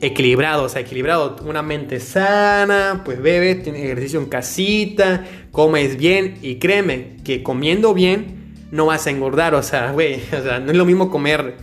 equilibrado, 0.00 0.62
o 0.62 0.68
sea, 0.70 0.80
equilibrado, 0.80 1.36
una 1.44 1.60
mente 1.60 2.00
sana, 2.00 3.02
pues 3.04 3.20
bebe, 3.20 3.54
tienes 3.56 3.84
ejercicio 3.84 4.18
en 4.18 4.30
casita, 4.30 5.26
comes 5.52 5.98
bien 5.98 6.38
y 6.40 6.54
créeme 6.54 7.18
que 7.22 7.42
comiendo 7.42 7.92
bien 7.92 8.37
no 8.70 8.86
vas 8.86 9.06
a 9.06 9.10
engordar, 9.10 9.54
o 9.54 9.62
sea, 9.62 9.92
güey, 9.92 10.20
o 10.38 10.42
sea, 10.42 10.60
no 10.60 10.70
es 10.70 10.76
lo 10.76 10.84
mismo 10.84 11.10
comer 11.10 11.56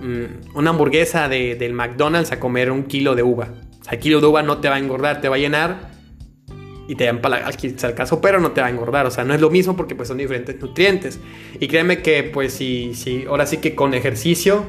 mm, 0.00 0.56
una 0.56 0.70
hamburguesa 0.70 1.28
de, 1.28 1.54
del 1.56 1.72
McDonald's 1.72 2.32
a 2.32 2.40
comer 2.40 2.70
un 2.70 2.84
kilo 2.84 3.14
de 3.14 3.22
uva. 3.22 3.48
el 3.90 3.98
kilo 3.98 4.20
de 4.20 4.26
uva 4.26 4.42
no 4.42 4.58
te 4.58 4.68
va 4.68 4.76
a 4.76 4.78
engordar, 4.78 5.20
te 5.20 5.28
va 5.28 5.36
a 5.36 5.38
llenar 5.38 5.94
y 6.86 6.96
te 6.96 7.04
va 7.04 7.10
a 7.10 7.14
empalagar, 7.14 7.54
al 7.82 7.94
caso, 7.94 8.20
pero 8.20 8.40
no 8.40 8.52
te 8.52 8.60
va 8.60 8.66
a 8.66 8.70
engordar. 8.70 9.06
O 9.06 9.10
sea, 9.10 9.24
no 9.24 9.34
es 9.34 9.40
lo 9.40 9.50
mismo 9.50 9.76
porque 9.76 9.94
pues 9.94 10.08
son 10.08 10.18
diferentes 10.18 10.60
nutrientes. 10.60 11.18
Y 11.58 11.68
créeme 11.68 12.02
que 12.02 12.24
pues 12.24 12.52
si, 12.52 12.94
si 12.94 13.24
ahora 13.24 13.46
sí 13.46 13.56
que 13.58 13.74
con 13.74 13.94
ejercicio 13.94 14.66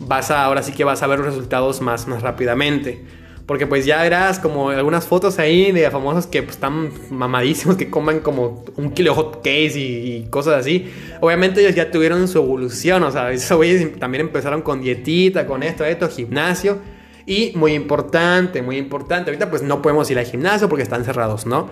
vas 0.00 0.30
a, 0.30 0.44
ahora 0.44 0.62
sí 0.62 0.72
que 0.72 0.84
vas 0.84 1.02
a 1.02 1.06
ver 1.06 1.20
los 1.20 1.28
resultados 1.28 1.80
más, 1.80 2.08
más 2.08 2.22
rápidamente. 2.22 3.04
Porque 3.46 3.66
pues 3.66 3.84
ya 3.84 4.02
verás 4.02 4.38
como 4.38 4.70
algunas 4.70 5.06
fotos 5.06 5.38
ahí 5.38 5.72
de 5.72 5.90
famosos 5.90 6.26
que 6.26 6.42
pues, 6.42 6.56
están 6.56 6.90
mamadísimos, 7.10 7.76
que 7.76 7.90
coman 7.90 8.20
como 8.20 8.64
un 8.76 8.92
kilo 8.92 9.14
hot 9.14 9.36
cakes 9.36 9.76
y, 9.76 10.26
cosas 10.30 10.60
así. 10.60 10.90
Obviamente 11.20 11.60
ellos 11.60 11.74
ya 11.74 11.90
tuvieron 11.90 12.28
su 12.28 12.38
evolución, 12.38 13.02
o 13.02 13.10
sea, 13.10 13.32
esos 13.32 13.56
güeyes 13.56 13.98
también 13.98 14.22
empezaron 14.26 14.62
con 14.62 14.80
dietita, 14.80 15.46
con 15.46 15.62
esto, 15.62 15.84
esto, 15.84 16.08
gimnasio. 16.08 16.78
Y 17.26 17.52
muy 17.54 17.74
importante, 17.74 18.62
muy 18.62 18.76
importante, 18.76 19.30
ahorita 19.30 19.50
pues 19.50 19.62
no 19.62 19.80
podemos 19.82 20.10
ir 20.10 20.18
al 20.18 20.24
gimnasio 20.24 20.68
porque 20.68 20.82
están 20.82 21.04
cerrados, 21.04 21.46
¿no? 21.46 21.68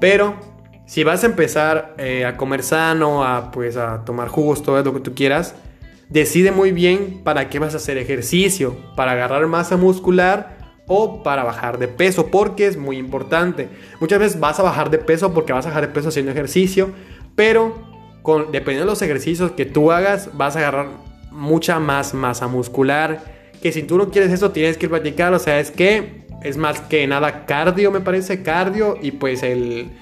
Pero 0.00 0.36
si 0.86 1.04
vas 1.04 1.22
a 1.22 1.26
empezar 1.26 1.94
eh, 1.98 2.24
a 2.26 2.36
comer 2.36 2.62
sano, 2.62 3.24
a 3.24 3.50
pues 3.50 3.76
a 3.76 4.04
tomar 4.04 4.28
jugos, 4.28 4.62
todo 4.62 4.82
lo 4.82 4.92
que 4.92 5.00
tú 5.00 5.14
quieras, 5.14 5.54
decide 6.08 6.50
muy 6.50 6.72
bien 6.72 7.20
para 7.24 7.48
qué 7.48 7.58
vas 7.58 7.74
a 7.74 7.78
hacer 7.78 7.96
ejercicio, 7.96 8.76
para 8.96 9.12
agarrar 9.12 9.46
masa 9.46 9.76
muscular 9.76 10.59
o 10.92 11.22
para 11.22 11.44
bajar 11.44 11.78
de 11.78 11.86
peso, 11.86 12.26
porque 12.26 12.66
es 12.66 12.76
muy 12.76 12.98
importante. 12.98 13.68
Muchas 14.00 14.18
veces 14.18 14.40
vas 14.40 14.58
a 14.58 14.64
bajar 14.64 14.90
de 14.90 14.98
peso 14.98 15.32
porque 15.32 15.52
vas 15.52 15.64
a 15.64 15.68
bajar 15.68 15.86
de 15.86 15.92
peso 15.92 16.08
haciendo 16.08 16.32
ejercicio, 16.32 16.90
pero 17.36 17.76
con, 18.22 18.50
dependiendo 18.50 18.86
de 18.86 18.90
los 18.90 19.00
ejercicios 19.00 19.52
que 19.52 19.66
tú 19.66 19.92
hagas, 19.92 20.30
vas 20.36 20.56
a 20.56 20.58
agarrar 20.58 20.88
mucha 21.30 21.78
más 21.78 22.12
masa 22.12 22.48
muscular. 22.48 23.22
Que 23.62 23.70
si 23.70 23.84
tú 23.84 23.98
no 23.98 24.10
quieres 24.10 24.32
eso, 24.32 24.50
tienes 24.50 24.76
que 24.76 24.88
practicar. 24.88 25.32
O 25.32 25.38
sea, 25.38 25.60
es 25.60 25.70
que 25.70 26.26
es 26.42 26.56
más 26.56 26.80
que 26.80 27.06
nada 27.06 27.46
cardio, 27.46 27.92
me 27.92 28.00
parece, 28.00 28.42
cardio 28.42 28.98
y 29.00 29.12
pues 29.12 29.44
el, 29.44 29.92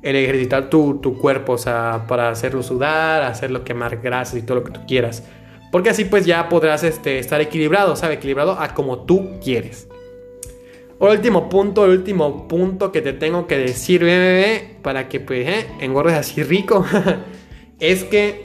el 0.00 0.16
ejercitar 0.16 0.70
tu, 0.70 0.98
tu, 1.02 1.18
cuerpo, 1.18 1.52
o 1.52 1.58
sea, 1.58 2.06
para 2.08 2.30
hacerlo 2.30 2.62
sudar, 2.62 3.20
hacerlo 3.22 3.64
quemar 3.64 3.98
grasas 3.98 4.36
y 4.36 4.42
todo 4.42 4.60
lo 4.60 4.64
que 4.64 4.72
tú 4.72 4.80
quieras. 4.88 5.24
Porque 5.70 5.90
así 5.90 6.06
pues 6.06 6.24
ya 6.24 6.48
podrás 6.48 6.84
este, 6.84 7.18
estar 7.18 7.42
equilibrado, 7.42 7.96
¿sabes? 7.96 8.16
Equilibrado 8.16 8.58
a 8.58 8.72
como 8.72 9.00
tú 9.00 9.38
quieres. 9.44 9.88
Último 11.00 11.48
punto, 11.48 11.84
el 11.84 11.92
último 11.92 12.48
punto 12.48 12.90
que 12.90 13.00
te 13.02 13.12
tengo 13.12 13.46
que 13.46 13.56
decir, 13.56 14.02
bebé, 14.02 14.78
para 14.82 15.08
que 15.08 15.20
pues 15.20 15.48
eh, 15.48 15.66
engordes 15.80 16.14
así 16.14 16.42
rico, 16.42 16.84
es 17.78 18.02
que 18.02 18.42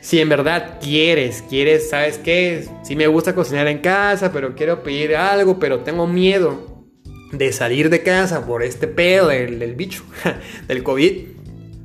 si 0.00 0.20
en 0.20 0.28
verdad 0.28 0.78
quieres, 0.80 1.42
quieres, 1.48 1.90
¿sabes 1.90 2.18
qué? 2.18 2.68
Si 2.84 2.94
me 2.94 3.08
gusta 3.08 3.34
cocinar 3.34 3.66
en 3.66 3.78
casa, 3.78 4.32
pero 4.32 4.54
quiero 4.54 4.84
pedir 4.84 5.16
algo, 5.16 5.58
pero 5.58 5.80
tengo 5.80 6.06
miedo 6.06 6.84
de 7.32 7.52
salir 7.52 7.90
de 7.90 8.02
casa 8.02 8.46
por 8.46 8.62
este 8.62 8.86
pedo 8.86 9.28
del, 9.28 9.74
bicho, 9.74 10.04
del 10.68 10.84
COVID. 10.84 11.26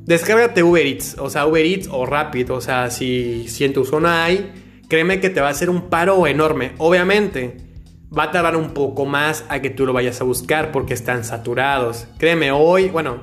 Descárgate 0.05 0.61
Uber 0.61 0.85
Eats, 0.85 1.15
o 1.17 1.29
sea, 1.29 1.47
Uber 1.47 1.65
Eats 1.65 1.87
o 1.89 2.05
Rapid, 2.05 2.51
o 2.51 2.61
sea, 2.61 2.91
si, 2.91 3.47
si 3.47 3.63
en 3.63 3.73
tu 3.73 3.85
zona 3.85 4.25
hay, 4.25 4.51
créeme 4.87 5.19
que 5.19 5.29
te 5.29 5.41
va 5.41 5.47
a 5.47 5.51
hacer 5.51 5.69
un 5.71 5.89
paro 5.89 6.27
enorme. 6.27 6.73
Obviamente, 6.77 7.68
va 8.15 8.23
a 8.23 8.31
tardar 8.31 8.55
un 8.55 8.71
poco 8.71 9.05
más 9.05 9.45
a 9.49 9.61
que 9.61 9.69
tú 9.69 9.85
lo 9.85 9.93
vayas 9.93 10.19
a 10.21 10.23
buscar 10.23 10.71
porque 10.71 10.93
están 10.93 11.23
saturados. 11.23 12.07
Créeme, 12.17 12.51
hoy, 12.51 12.89
bueno, 12.89 13.19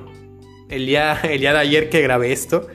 el 0.69 0.85
día, 0.85 1.19
el 1.23 1.39
día 1.39 1.53
de 1.53 1.59
ayer 1.59 1.89
que 1.89 2.01
grabé 2.01 2.31
esto, 2.31 2.67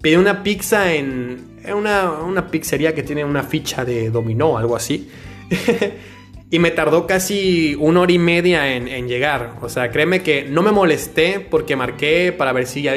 pedí 0.00 0.16
una 0.16 0.42
pizza 0.42 0.92
en, 0.94 1.60
una, 1.74 2.10
una 2.12 2.48
pizzería 2.48 2.94
que 2.94 3.02
tiene 3.02 3.24
una 3.24 3.42
ficha 3.42 3.84
de 3.84 4.10
dominó, 4.10 4.58
algo 4.58 4.76
así. 4.76 5.10
y 6.50 6.58
me 6.58 6.70
tardó 6.72 7.06
casi 7.06 7.76
una 7.78 8.00
hora 8.00 8.12
y 8.12 8.18
media 8.18 8.74
en, 8.74 9.08
llegar. 9.08 9.56
O 9.62 9.68
sea, 9.68 9.90
créeme 9.90 10.22
que 10.22 10.44
no 10.44 10.62
me 10.62 10.72
molesté 10.72 11.40
porque 11.40 11.76
marqué 11.76 12.32
para 12.32 12.52
ver 12.52 12.66
si 12.66 12.82
ya, 12.82 12.94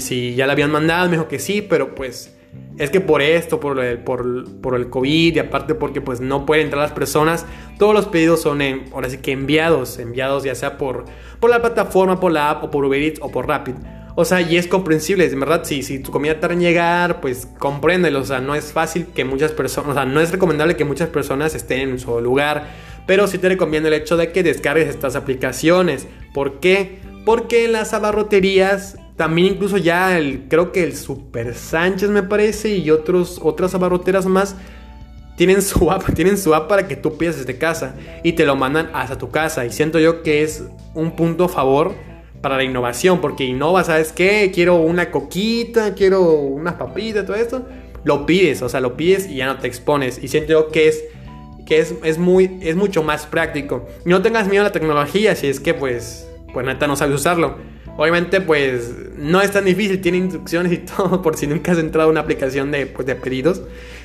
si 0.00 0.34
ya 0.34 0.46
la 0.46 0.52
habían 0.52 0.72
mandado. 0.72 1.08
Me 1.08 1.16
dijo 1.16 1.28
que 1.28 1.38
sí, 1.38 1.62
pero 1.62 1.94
pues 1.94 2.35
es 2.78 2.90
que 2.90 3.00
por 3.00 3.22
esto, 3.22 3.58
por 3.58 3.78
el, 3.78 3.98
por, 3.98 4.74
el 4.74 4.90
COVID 4.90 5.36
y 5.36 5.38
aparte 5.38 5.74
porque 5.74 6.00
pues 6.00 6.20
no 6.20 6.44
pueden 6.44 6.66
entrar 6.66 6.82
las 6.82 6.92
personas, 6.92 7.46
todos 7.78 7.94
los 7.94 8.06
pedidos 8.06 8.42
son 8.42 8.60
ahora 8.92 9.08
sí 9.08 9.18
que 9.18 9.32
enviados, 9.32 9.98
enviados 9.98 10.44
ya 10.44 10.54
sea 10.54 10.76
por, 10.76 11.04
por 11.40 11.50
la 11.50 11.62
plataforma, 11.62 12.20
por 12.20 12.32
la 12.32 12.50
app 12.50 12.64
o 12.64 12.70
por 12.70 12.84
Uber 12.84 13.00
Eats 13.00 13.20
o 13.22 13.30
por 13.30 13.48
Rapid. 13.48 13.74
O 14.18 14.24
sea, 14.24 14.40
y 14.40 14.56
es 14.56 14.66
comprensible, 14.66 15.26
en 15.26 15.40
verdad, 15.40 15.64
si, 15.64 15.82
si 15.82 15.98
tu 15.98 16.10
comida 16.10 16.40
tarda 16.40 16.54
en 16.54 16.60
llegar, 16.60 17.20
pues 17.20 17.48
compréndelo, 17.58 18.20
o 18.20 18.24
sea, 18.24 18.40
no 18.40 18.54
es 18.54 18.72
fácil 18.72 19.06
que 19.14 19.26
muchas 19.26 19.52
personas, 19.52 19.90
o 19.90 19.94
sea, 19.94 20.06
no 20.06 20.20
es 20.20 20.32
recomendable 20.32 20.74
que 20.74 20.86
muchas 20.86 21.10
personas 21.10 21.54
estén 21.54 21.90
en 21.90 21.98
su 21.98 22.18
lugar, 22.22 22.66
pero 23.06 23.26
sí 23.26 23.36
te 23.36 23.50
recomiendo 23.50 23.88
el 23.88 23.94
hecho 23.94 24.16
de 24.16 24.32
que 24.32 24.42
descargues 24.42 24.88
estas 24.88 25.16
aplicaciones. 25.16 26.08
¿Por 26.32 26.60
qué? 26.60 26.98
Porque 27.26 27.66
en 27.66 27.72
las 27.72 27.92
abarroterías 27.92 28.96
también 29.16 29.54
incluso 29.54 29.78
ya 29.78 30.18
el, 30.18 30.46
creo 30.48 30.72
que 30.72 30.84
el 30.84 30.94
Super 30.94 31.54
Sánchez 31.54 32.10
me 32.10 32.22
parece 32.22 32.76
y 32.76 32.90
otros, 32.90 33.40
otras 33.42 33.74
abarroteras 33.74 34.26
más 34.26 34.56
tienen 35.36 35.62
su 35.62 35.90
app, 35.90 36.04
tienen 36.14 36.38
su 36.38 36.54
app 36.54 36.68
para 36.68 36.86
que 36.86 36.96
tú 36.96 37.16
pidas 37.16 37.38
desde 37.38 37.58
casa 37.58 37.94
y 38.22 38.32
te 38.32 38.44
lo 38.44 38.56
mandan 38.56 38.90
hasta 38.92 39.16
tu 39.16 39.30
casa. 39.30 39.64
Y 39.64 39.72
siento 39.72 39.98
yo 39.98 40.22
que 40.22 40.42
es 40.42 40.64
un 40.94 41.16
punto 41.16 41.48
favor 41.48 41.94
para 42.42 42.56
la 42.56 42.64
innovación, 42.64 43.20
porque 43.20 43.44
innova, 43.44 43.82
¿sabes 43.84 44.12
qué? 44.12 44.50
Quiero 44.54 44.76
una 44.76 45.10
coquita, 45.10 45.94
quiero 45.94 46.22
unas 46.32 46.74
papitas, 46.74 47.24
todo 47.24 47.36
esto. 47.36 47.66
Lo 48.04 48.24
pides, 48.24 48.62
o 48.62 48.68
sea, 48.68 48.80
lo 48.80 48.96
pides 48.96 49.26
y 49.28 49.36
ya 49.36 49.46
no 49.46 49.58
te 49.58 49.66
expones. 49.66 50.22
Y 50.22 50.28
siento 50.28 50.52
yo 50.52 50.68
que 50.68 50.88
es 50.88 51.04
que 51.64 51.80
es, 51.80 51.94
es, 52.04 52.18
muy, 52.18 52.58
es 52.62 52.76
mucho 52.76 53.02
más 53.02 53.26
práctico. 53.26 53.88
Y 54.04 54.10
no 54.10 54.22
tengas 54.22 54.46
miedo 54.46 54.62
a 54.62 54.68
la 54.68 54.72
tecnología 54.72 55.34
si 55.34 55.48
es 55.48 55.58
que 55.58 55.74
pues, 55.74 56.28
pues 56.52 56.64
neta 56.64 56.86
no 56.86 56.94
sabes 56.94 57.16
usarlo. 57.16 57.56
Obviamente, 57.96 58.40
pues 58.40 58.94
no 59.16 59.40
es 59.40 59.50
tan 59.50 59.64
difícil, 59.64 60.00
tiene 60.00 60.18
instrucciones 60.18 60.72
y 60.72 60.78
todo, 60.96 61.22
por 61.22 61.36
si 61.36 61.46
nunca 61.46 61.72
has 61.72 61.78
entrado 61.78 62.08
a 62.08 62.12
una 62.12 62.20
aplicación 62.20 62.70
de, 62.70 62.86
pues, 62.86 63.06
de 63.06 63.14
pedidos. 63.14 63.62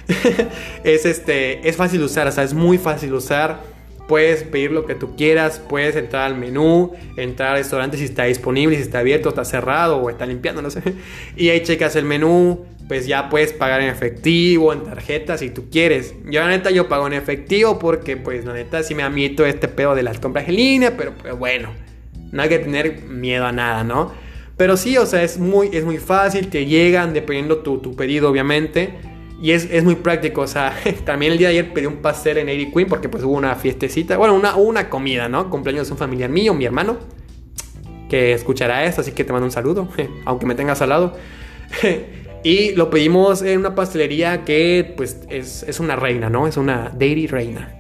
es, 0.84 1.06
este, 1.06 1.68
es 1.68 1.76
fácil 1.76 2.02
usar, 2.04 2.28
o 2.28 2.32
sea, 2.32 2.44
es 2.44 2.54
muy 2.54 2.78
fácil 2.78 3.14
usar. 3.14 3.60
Puedes 4.08 4.44
pedir 4.44 4.72
lo 4.72 4.86
que 4.86 4.96
tú 4.96 5.16
quieras, 5.16 5.62
puedes 5.70 5.96
entrar 5.96 6.24
al 6.24 6.38
menú, 6.38 6.92
entrar 7.16 7.52
al 7.52 7.58
restaurante 7.60 7.98
si 7.98 8.04
está 8.04 8.26
disponible, 8.26 8.76
si 8.76 8.82
está 8.82 9.00
abierto, 9.00 9.30
está 9.30 9.46
cerrado 9.46 9.98
o 9.98 10.10
está 10.10 10.26
limpiando, 10.26 10.62
no 10.62 10.70
sé. 10.70 10.82
Y 11.38 11.50
ahí 11.50 11.62
checas 11.64 11.96
el 11.96 12.04
menú, 12.04 12.66
pues 12.90 13.08
ya 13.08 13.30
puedes 13.30 13.54
pagar 13.54 13.80
en 13.80 13.88
efectivo, 13.88 14.74
en 14.74 14.84
tarjeta, 14.84 15.38
si 15.38 15.50
tú 15.50 15.70
quieres. 15.70 16.14
Yo 16.26 16.42
la 16.42 16.50
neta 16.50 16.72
yo 16.72 16.90
pago 16.90 17.08
en 17.08 17.14
efectivo 17.14 17.80
porque 17.80 18.18
pues 18.18 18.44
la 18.44 18.54
neta 18.54 18.84
sí 18.84 18.96
me 18.96 19.04
amito 19.04 19.46
este 19.46 19.70
pedo 19.70 19.96
de 19.96 20.04
las 20.04 20.20
compras 20.20 20.50
en 20.50 20.58
línea, 20.58 20.98
pero 20.98 21.14
pues 21.14 21.38
bueno 21.38 21.70
no 22.32 22.42
hay 22.42 22.50
que 22.50 22.60
tener 22.60 23.04
miedo 23.04 23.46
a 23.46 23.52
nada, 23.52 23.84
¿no? 23.84 24.12
Pero 24.58 24.78
sí, 24.78 24.98
o 24.98 25.06
sea, 25.06 25.24
es 25.24 25.40
muy, 25.40 25.70
es 25.74 25.84
muy 25.84 25.98
fácil, 25.98 26.50
te 26.50 26.66
llegan 26.66 27.14
dependiendo 27.14 27.58
tu, 27.60 27.80
tu 27.80 27.96
pedido, 27.96 28.30
obviamente. 28.30 28.94
Y 29.42 29.54
es, 29.54 29.68
es, 29.72 29.84
muy 29.84 29.96
práctico, 29.96 30.42
o 30.42 30.48
sea, 30.48 30.76
también 31.06 31.32
el 31.32 31.40
día 31.40 31.48
de 31.48 31.58
ayer 31.58 31.74
pedí 31.74 31.88
un 31.88 31.98
pastel 31.98 32.38
en 32.38 32.48
Airy 32.48 32.72
Queen 32.72 32.88
porque 32.88 33.10
pues 33.10 33.24
hubo 33.24 33.34
una 33.34 33.56
fiestecita, 33.56 34.16
bueno, 34.18 34.36
una, 34.36 34.56
una 34.56 34.88
comida, 34.88 35.30
¿no? 35.30 35.50
Cumpleaños 35.50 35.88
de 35.88 35.94
un 35.94 35.98
familiar 35.98 36.30
mío, 36.30 36.54
mi 36.54 36.66
hermano, 36.66 36.98
que 38.08 38.34
escuchará 38.34 38.86
esto, 38.86 39.02
así 39.02 39.14
que 39.14 39.24
te 39.24 39.34
mando 39.34 39.46
un 39.46 39.52
saludo, 39.52 39.90
aunque 40.26 40.46
me 40.46 40.54
tengas 40.54 40.84
al 40.84 40.90
lado. 40.90 41.18
y 42.44 42.74
lo 42.74 42.92
pedimos 42.92 43.42
en 43.42 43.58
una 43.58 43.74
pastelería 43.74 44.46
que 44.46 44.94
pues 44.96 45.22
es, 45.28 45.64
es 45.64 45.80
una 45.80 45.96
reina, 45.96 46.30
¿no? 46.30 46.48
Es 46.48 46.58
una 46.58 46.92
Dairy 46.96 47.26
Reina. 47.26 47.80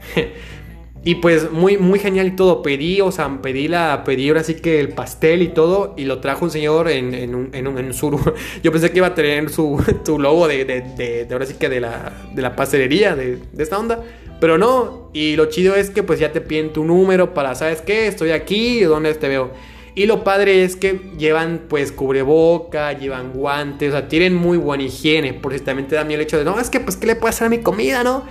Y 1.03 1.15
pues 1.15 1.51
muy, 1.51 1.77
muy 1.77 1.97
genial 1.97 2.27
y 2.27 2.31
todo. 2.31 2.61
Pedí, 2.61 3.01
o 3.01 3.11
sea, 3.11 3.41
pedí 3.41 3.67
la, 3.67 4.03
pedí 4.03 4.27
ahora 4.29 4.43
sí 4.43 4.55
que 4.55 4.79
el 4.79 4.89
pastel 4.89 5.41
y 5.41 5.47
todo. 5.47 5.95
Y 5.97 6.05
lo 6.05 6.19
trajo 6.19 6.45
un 6.45 6.51
señor 6.51 6.89
en, 6.89 7.13
en 7.13 7.33
un, 7.33 7.49
en 7.53 7.67
un, 7.67 7.91
Yo 8.63 8.71
pensé 8.71 8.91
que 8.91 8.97
iba 8.97 9.07
a 9.07 9.15
tener 9.15 9.49
su, 9.49 9.83
su 10.05 10.19
logo 10.19 10.47
de, 10.47 10.65
de, 10.65 11.25
de, 11.25 11.27
ahora 11.31 11.45
sí 11.45 11.55
que 11.55 11.69
de 11.69 11.79
la, 11.79 12.13
de 12.33 12.41
la 12.41 12.55
pastelería, 12.55 13.15
de, 13.15 13.39
de 13.51 13.63
esta 13.63 13.79
onda. 13.79 14.03
Pero 14.39 14.57
no. 14.57 15.09
Y 15.13 15.35
lo 15.35 15.47
chido 15.47 15.75
es 15.75 15.89
que 15.89 16.03
pues 16.03 16.19
ya 16.19 16.31
te 16.31 16.41
piden 16.41 16.71
tu 16.71 16.83
número 16.83 17.33
para, 17.33 17.55
¿sabes 17.55 17.81
qué? 17.81 18.07
Estoy 18.07 18.31
aquí, 18.31 18.81
¿dónde 18.81 19.13
te 19.15 19.27
veo? 19.27 19.51
Y 19.93 20.05
lo 20.05 20.23
padre 20.23 20.63
es 20.63 20.75
que 20.75 21.01
llevan 21.17 21.63
pues 21.67 21.91
cubreboca, 21.91 22.93
llevan 22.93 23.33
guantes, 23.33 23.89
o 23.89 23.91
sea, 23.91 24.07
tienen 24.07 24.35
muy 24.35 24.57
buena 24.57 24.83
higiene. 24.83 25.33
Por 25.33 25.53
si 25.53 25.59
también 25.59 25.87
te 25.87 25.95
da 25.95 26.03
miedo 26.03 26.21
el 26.21 26.27
hecho 26.27 26.37
de, 26.37 26.45
no, 26.45 26.59
es 26.59 26.69
que 26.69 26.79
pues, 26.79 26.95
¿qué 26.95 27.07
le 27.07 27.15
puede 27.15 27.31
hacer 27.31 27.47
a 27.47 27.49
mi 27.49 27.59
comida, 27.59 28.03
no? 28.03 28.23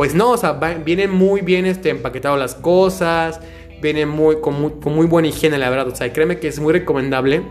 Pues 0.00 0.14
no, 0.14 0.30
o 0.30 0.36
sea, 0.38 0.52
vienen 0.52 1.10
muy 1.10 1.42
bien 1.42 1.66
este, 1.66 1.90
empaquetado 1.90 2.34
las 2.38 2.54
cosas, 2.54 3.38
vienen 3.82 4.08
muy 4.08 4.40
con, 4.40 4.54
muy, 4.82 5.04
buena 5.04 5.28
higiene, 5.28 5.58
la 5.58 5.68
verdad. 5.68 5.88
O 5.88 5.94
sea, 5.94 6.10
créeme 6.10 6.38
que 6.38 6.48
es 6.48 6.58
muy 6.58 6.72
recomendable 6.72 7.42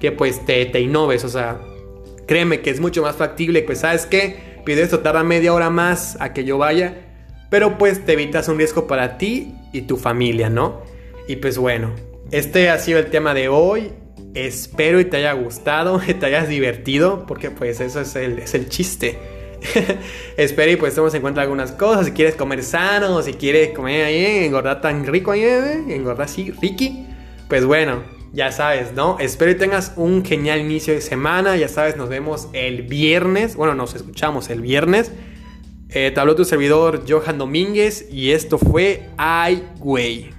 que 0.00 0.12
pues 0.12 0.44
te, 0.44 0.66
te 0.66 0.82
innoves, 0.82 1.24
o 1.24 1.30
sea, 1.30 1.62
créeme 2.26 2.60
que 2.60 2.68
es 2.68 2.78
mucho 2.78 3.00
más 3.00 3.16
factible, 3.16 3.62
pues 3.62 3.78
sabes 3.78 4.04
qué, 4.04 4.60
pide 4.66 4.82
esto, 4.82 4.98
tarda 4.98 5.24
media 5.24 5.54
hora 5.54 5.70
más 5.70 6.18
a 6.20 6.34
que 6.34 6.44
yo 6.44 6.58
vaya, 6.58 6.94
pero 7.48 7.78
pues 7.78 8.04
te 8.04 8.12
evitas 8.12 8.48
un 8.48 8.58
riesgo 8.58 8.86
para 8.86 9.16
ti 9.16 9.54
y 9.72 9.80
tu 9.80 9.96
familia, 9.96 10.50
¿no? 10.50 10.82
Y 11.26 11.36
pues 11.36 11.56
bueno, 11.56 11.94
este 12.30 12.68
ha 12.68 12.78
sido 12.80 12.98
el 12.98 13.06
tema 13.06 13.32
de 13.32 13.48
hoy. 13.48 13.92
Espero 14.34 15.00
y 15.00 15.06
te 15.06 15.16
haya 15.16 15.32
gustado, 15.32 15.98
que 16.00 16.12
te 16.12 16.26
hayas 16.26 16.50
divertido, 16.50 17.24
porque 17.26 17.50
pues 17.50 17.80
eso 17.80 18.02
es 18.02 18.14
el, 18.14 18.40
es 18.40 18.54
el 18.54 18.68
chiste 18.68 19.18
espero 20.36 20.72
y 20.72 20.76
pues 20.76 20.90
estemos 20.90 21.14
en 21.14 21.22
cuenta 21.22 21.42
algunas 21.42 21.72
cosas. 21.72 22.06
Si 22.06 22.12
quieres 22.12 22.34
comer 22.36 22.62
sano, 22.62 23.22
si 23.22 23.34
quieres 23.34 23.70
comer 23.70 24.04
ahí, 24.04 24.44
engordar 24.44 24.80
tan 24.80 25.06
rico 25.06 25.30
ahí, 25.30 25.42
eh, 25.42 25.84
engordar 25.88 26.26
así, 26.26 26.50
Ricky. 26.50 27.06
Pues 27.48 27.64
bueno, 27.64 28.02
ya 28.32 28.50
sabes, 28.50 28.92
¿no? 28.92 29.18
Espero 29.20 29.52
y 29.52 29.54
tengas 29.54 29.92
un 29.96 30.24
genial 30.24 30.60
inicio 30.60 30.94
de 30.94 31.00
semana. 31.00 31.56
Ya 31.56 31.68
sabes, 31.68 31.96
nos 31.96 32.08
vemos 32.08 32.48
el 32.52 32.82
viernes. 32.82 33.56
Bueno, 33.56 33.74
nos 33.74 33.94
escuchamos 33.94 34.50
el 34.50 34.60
viernes. 34.60 35.12
Eh, 35.90 36.10
te 36.12 36.20
habló 36.20 36.34
tu 36.34 36.44
servidor 36.44 37.04
Johan 37.08 37.38
Domínguez 37.38 38.08
y 38.10 38.32
esto 38.32 38.58
fue 38.58 39.10
Ay, 39.16 39.64
güey. 39.78 40.33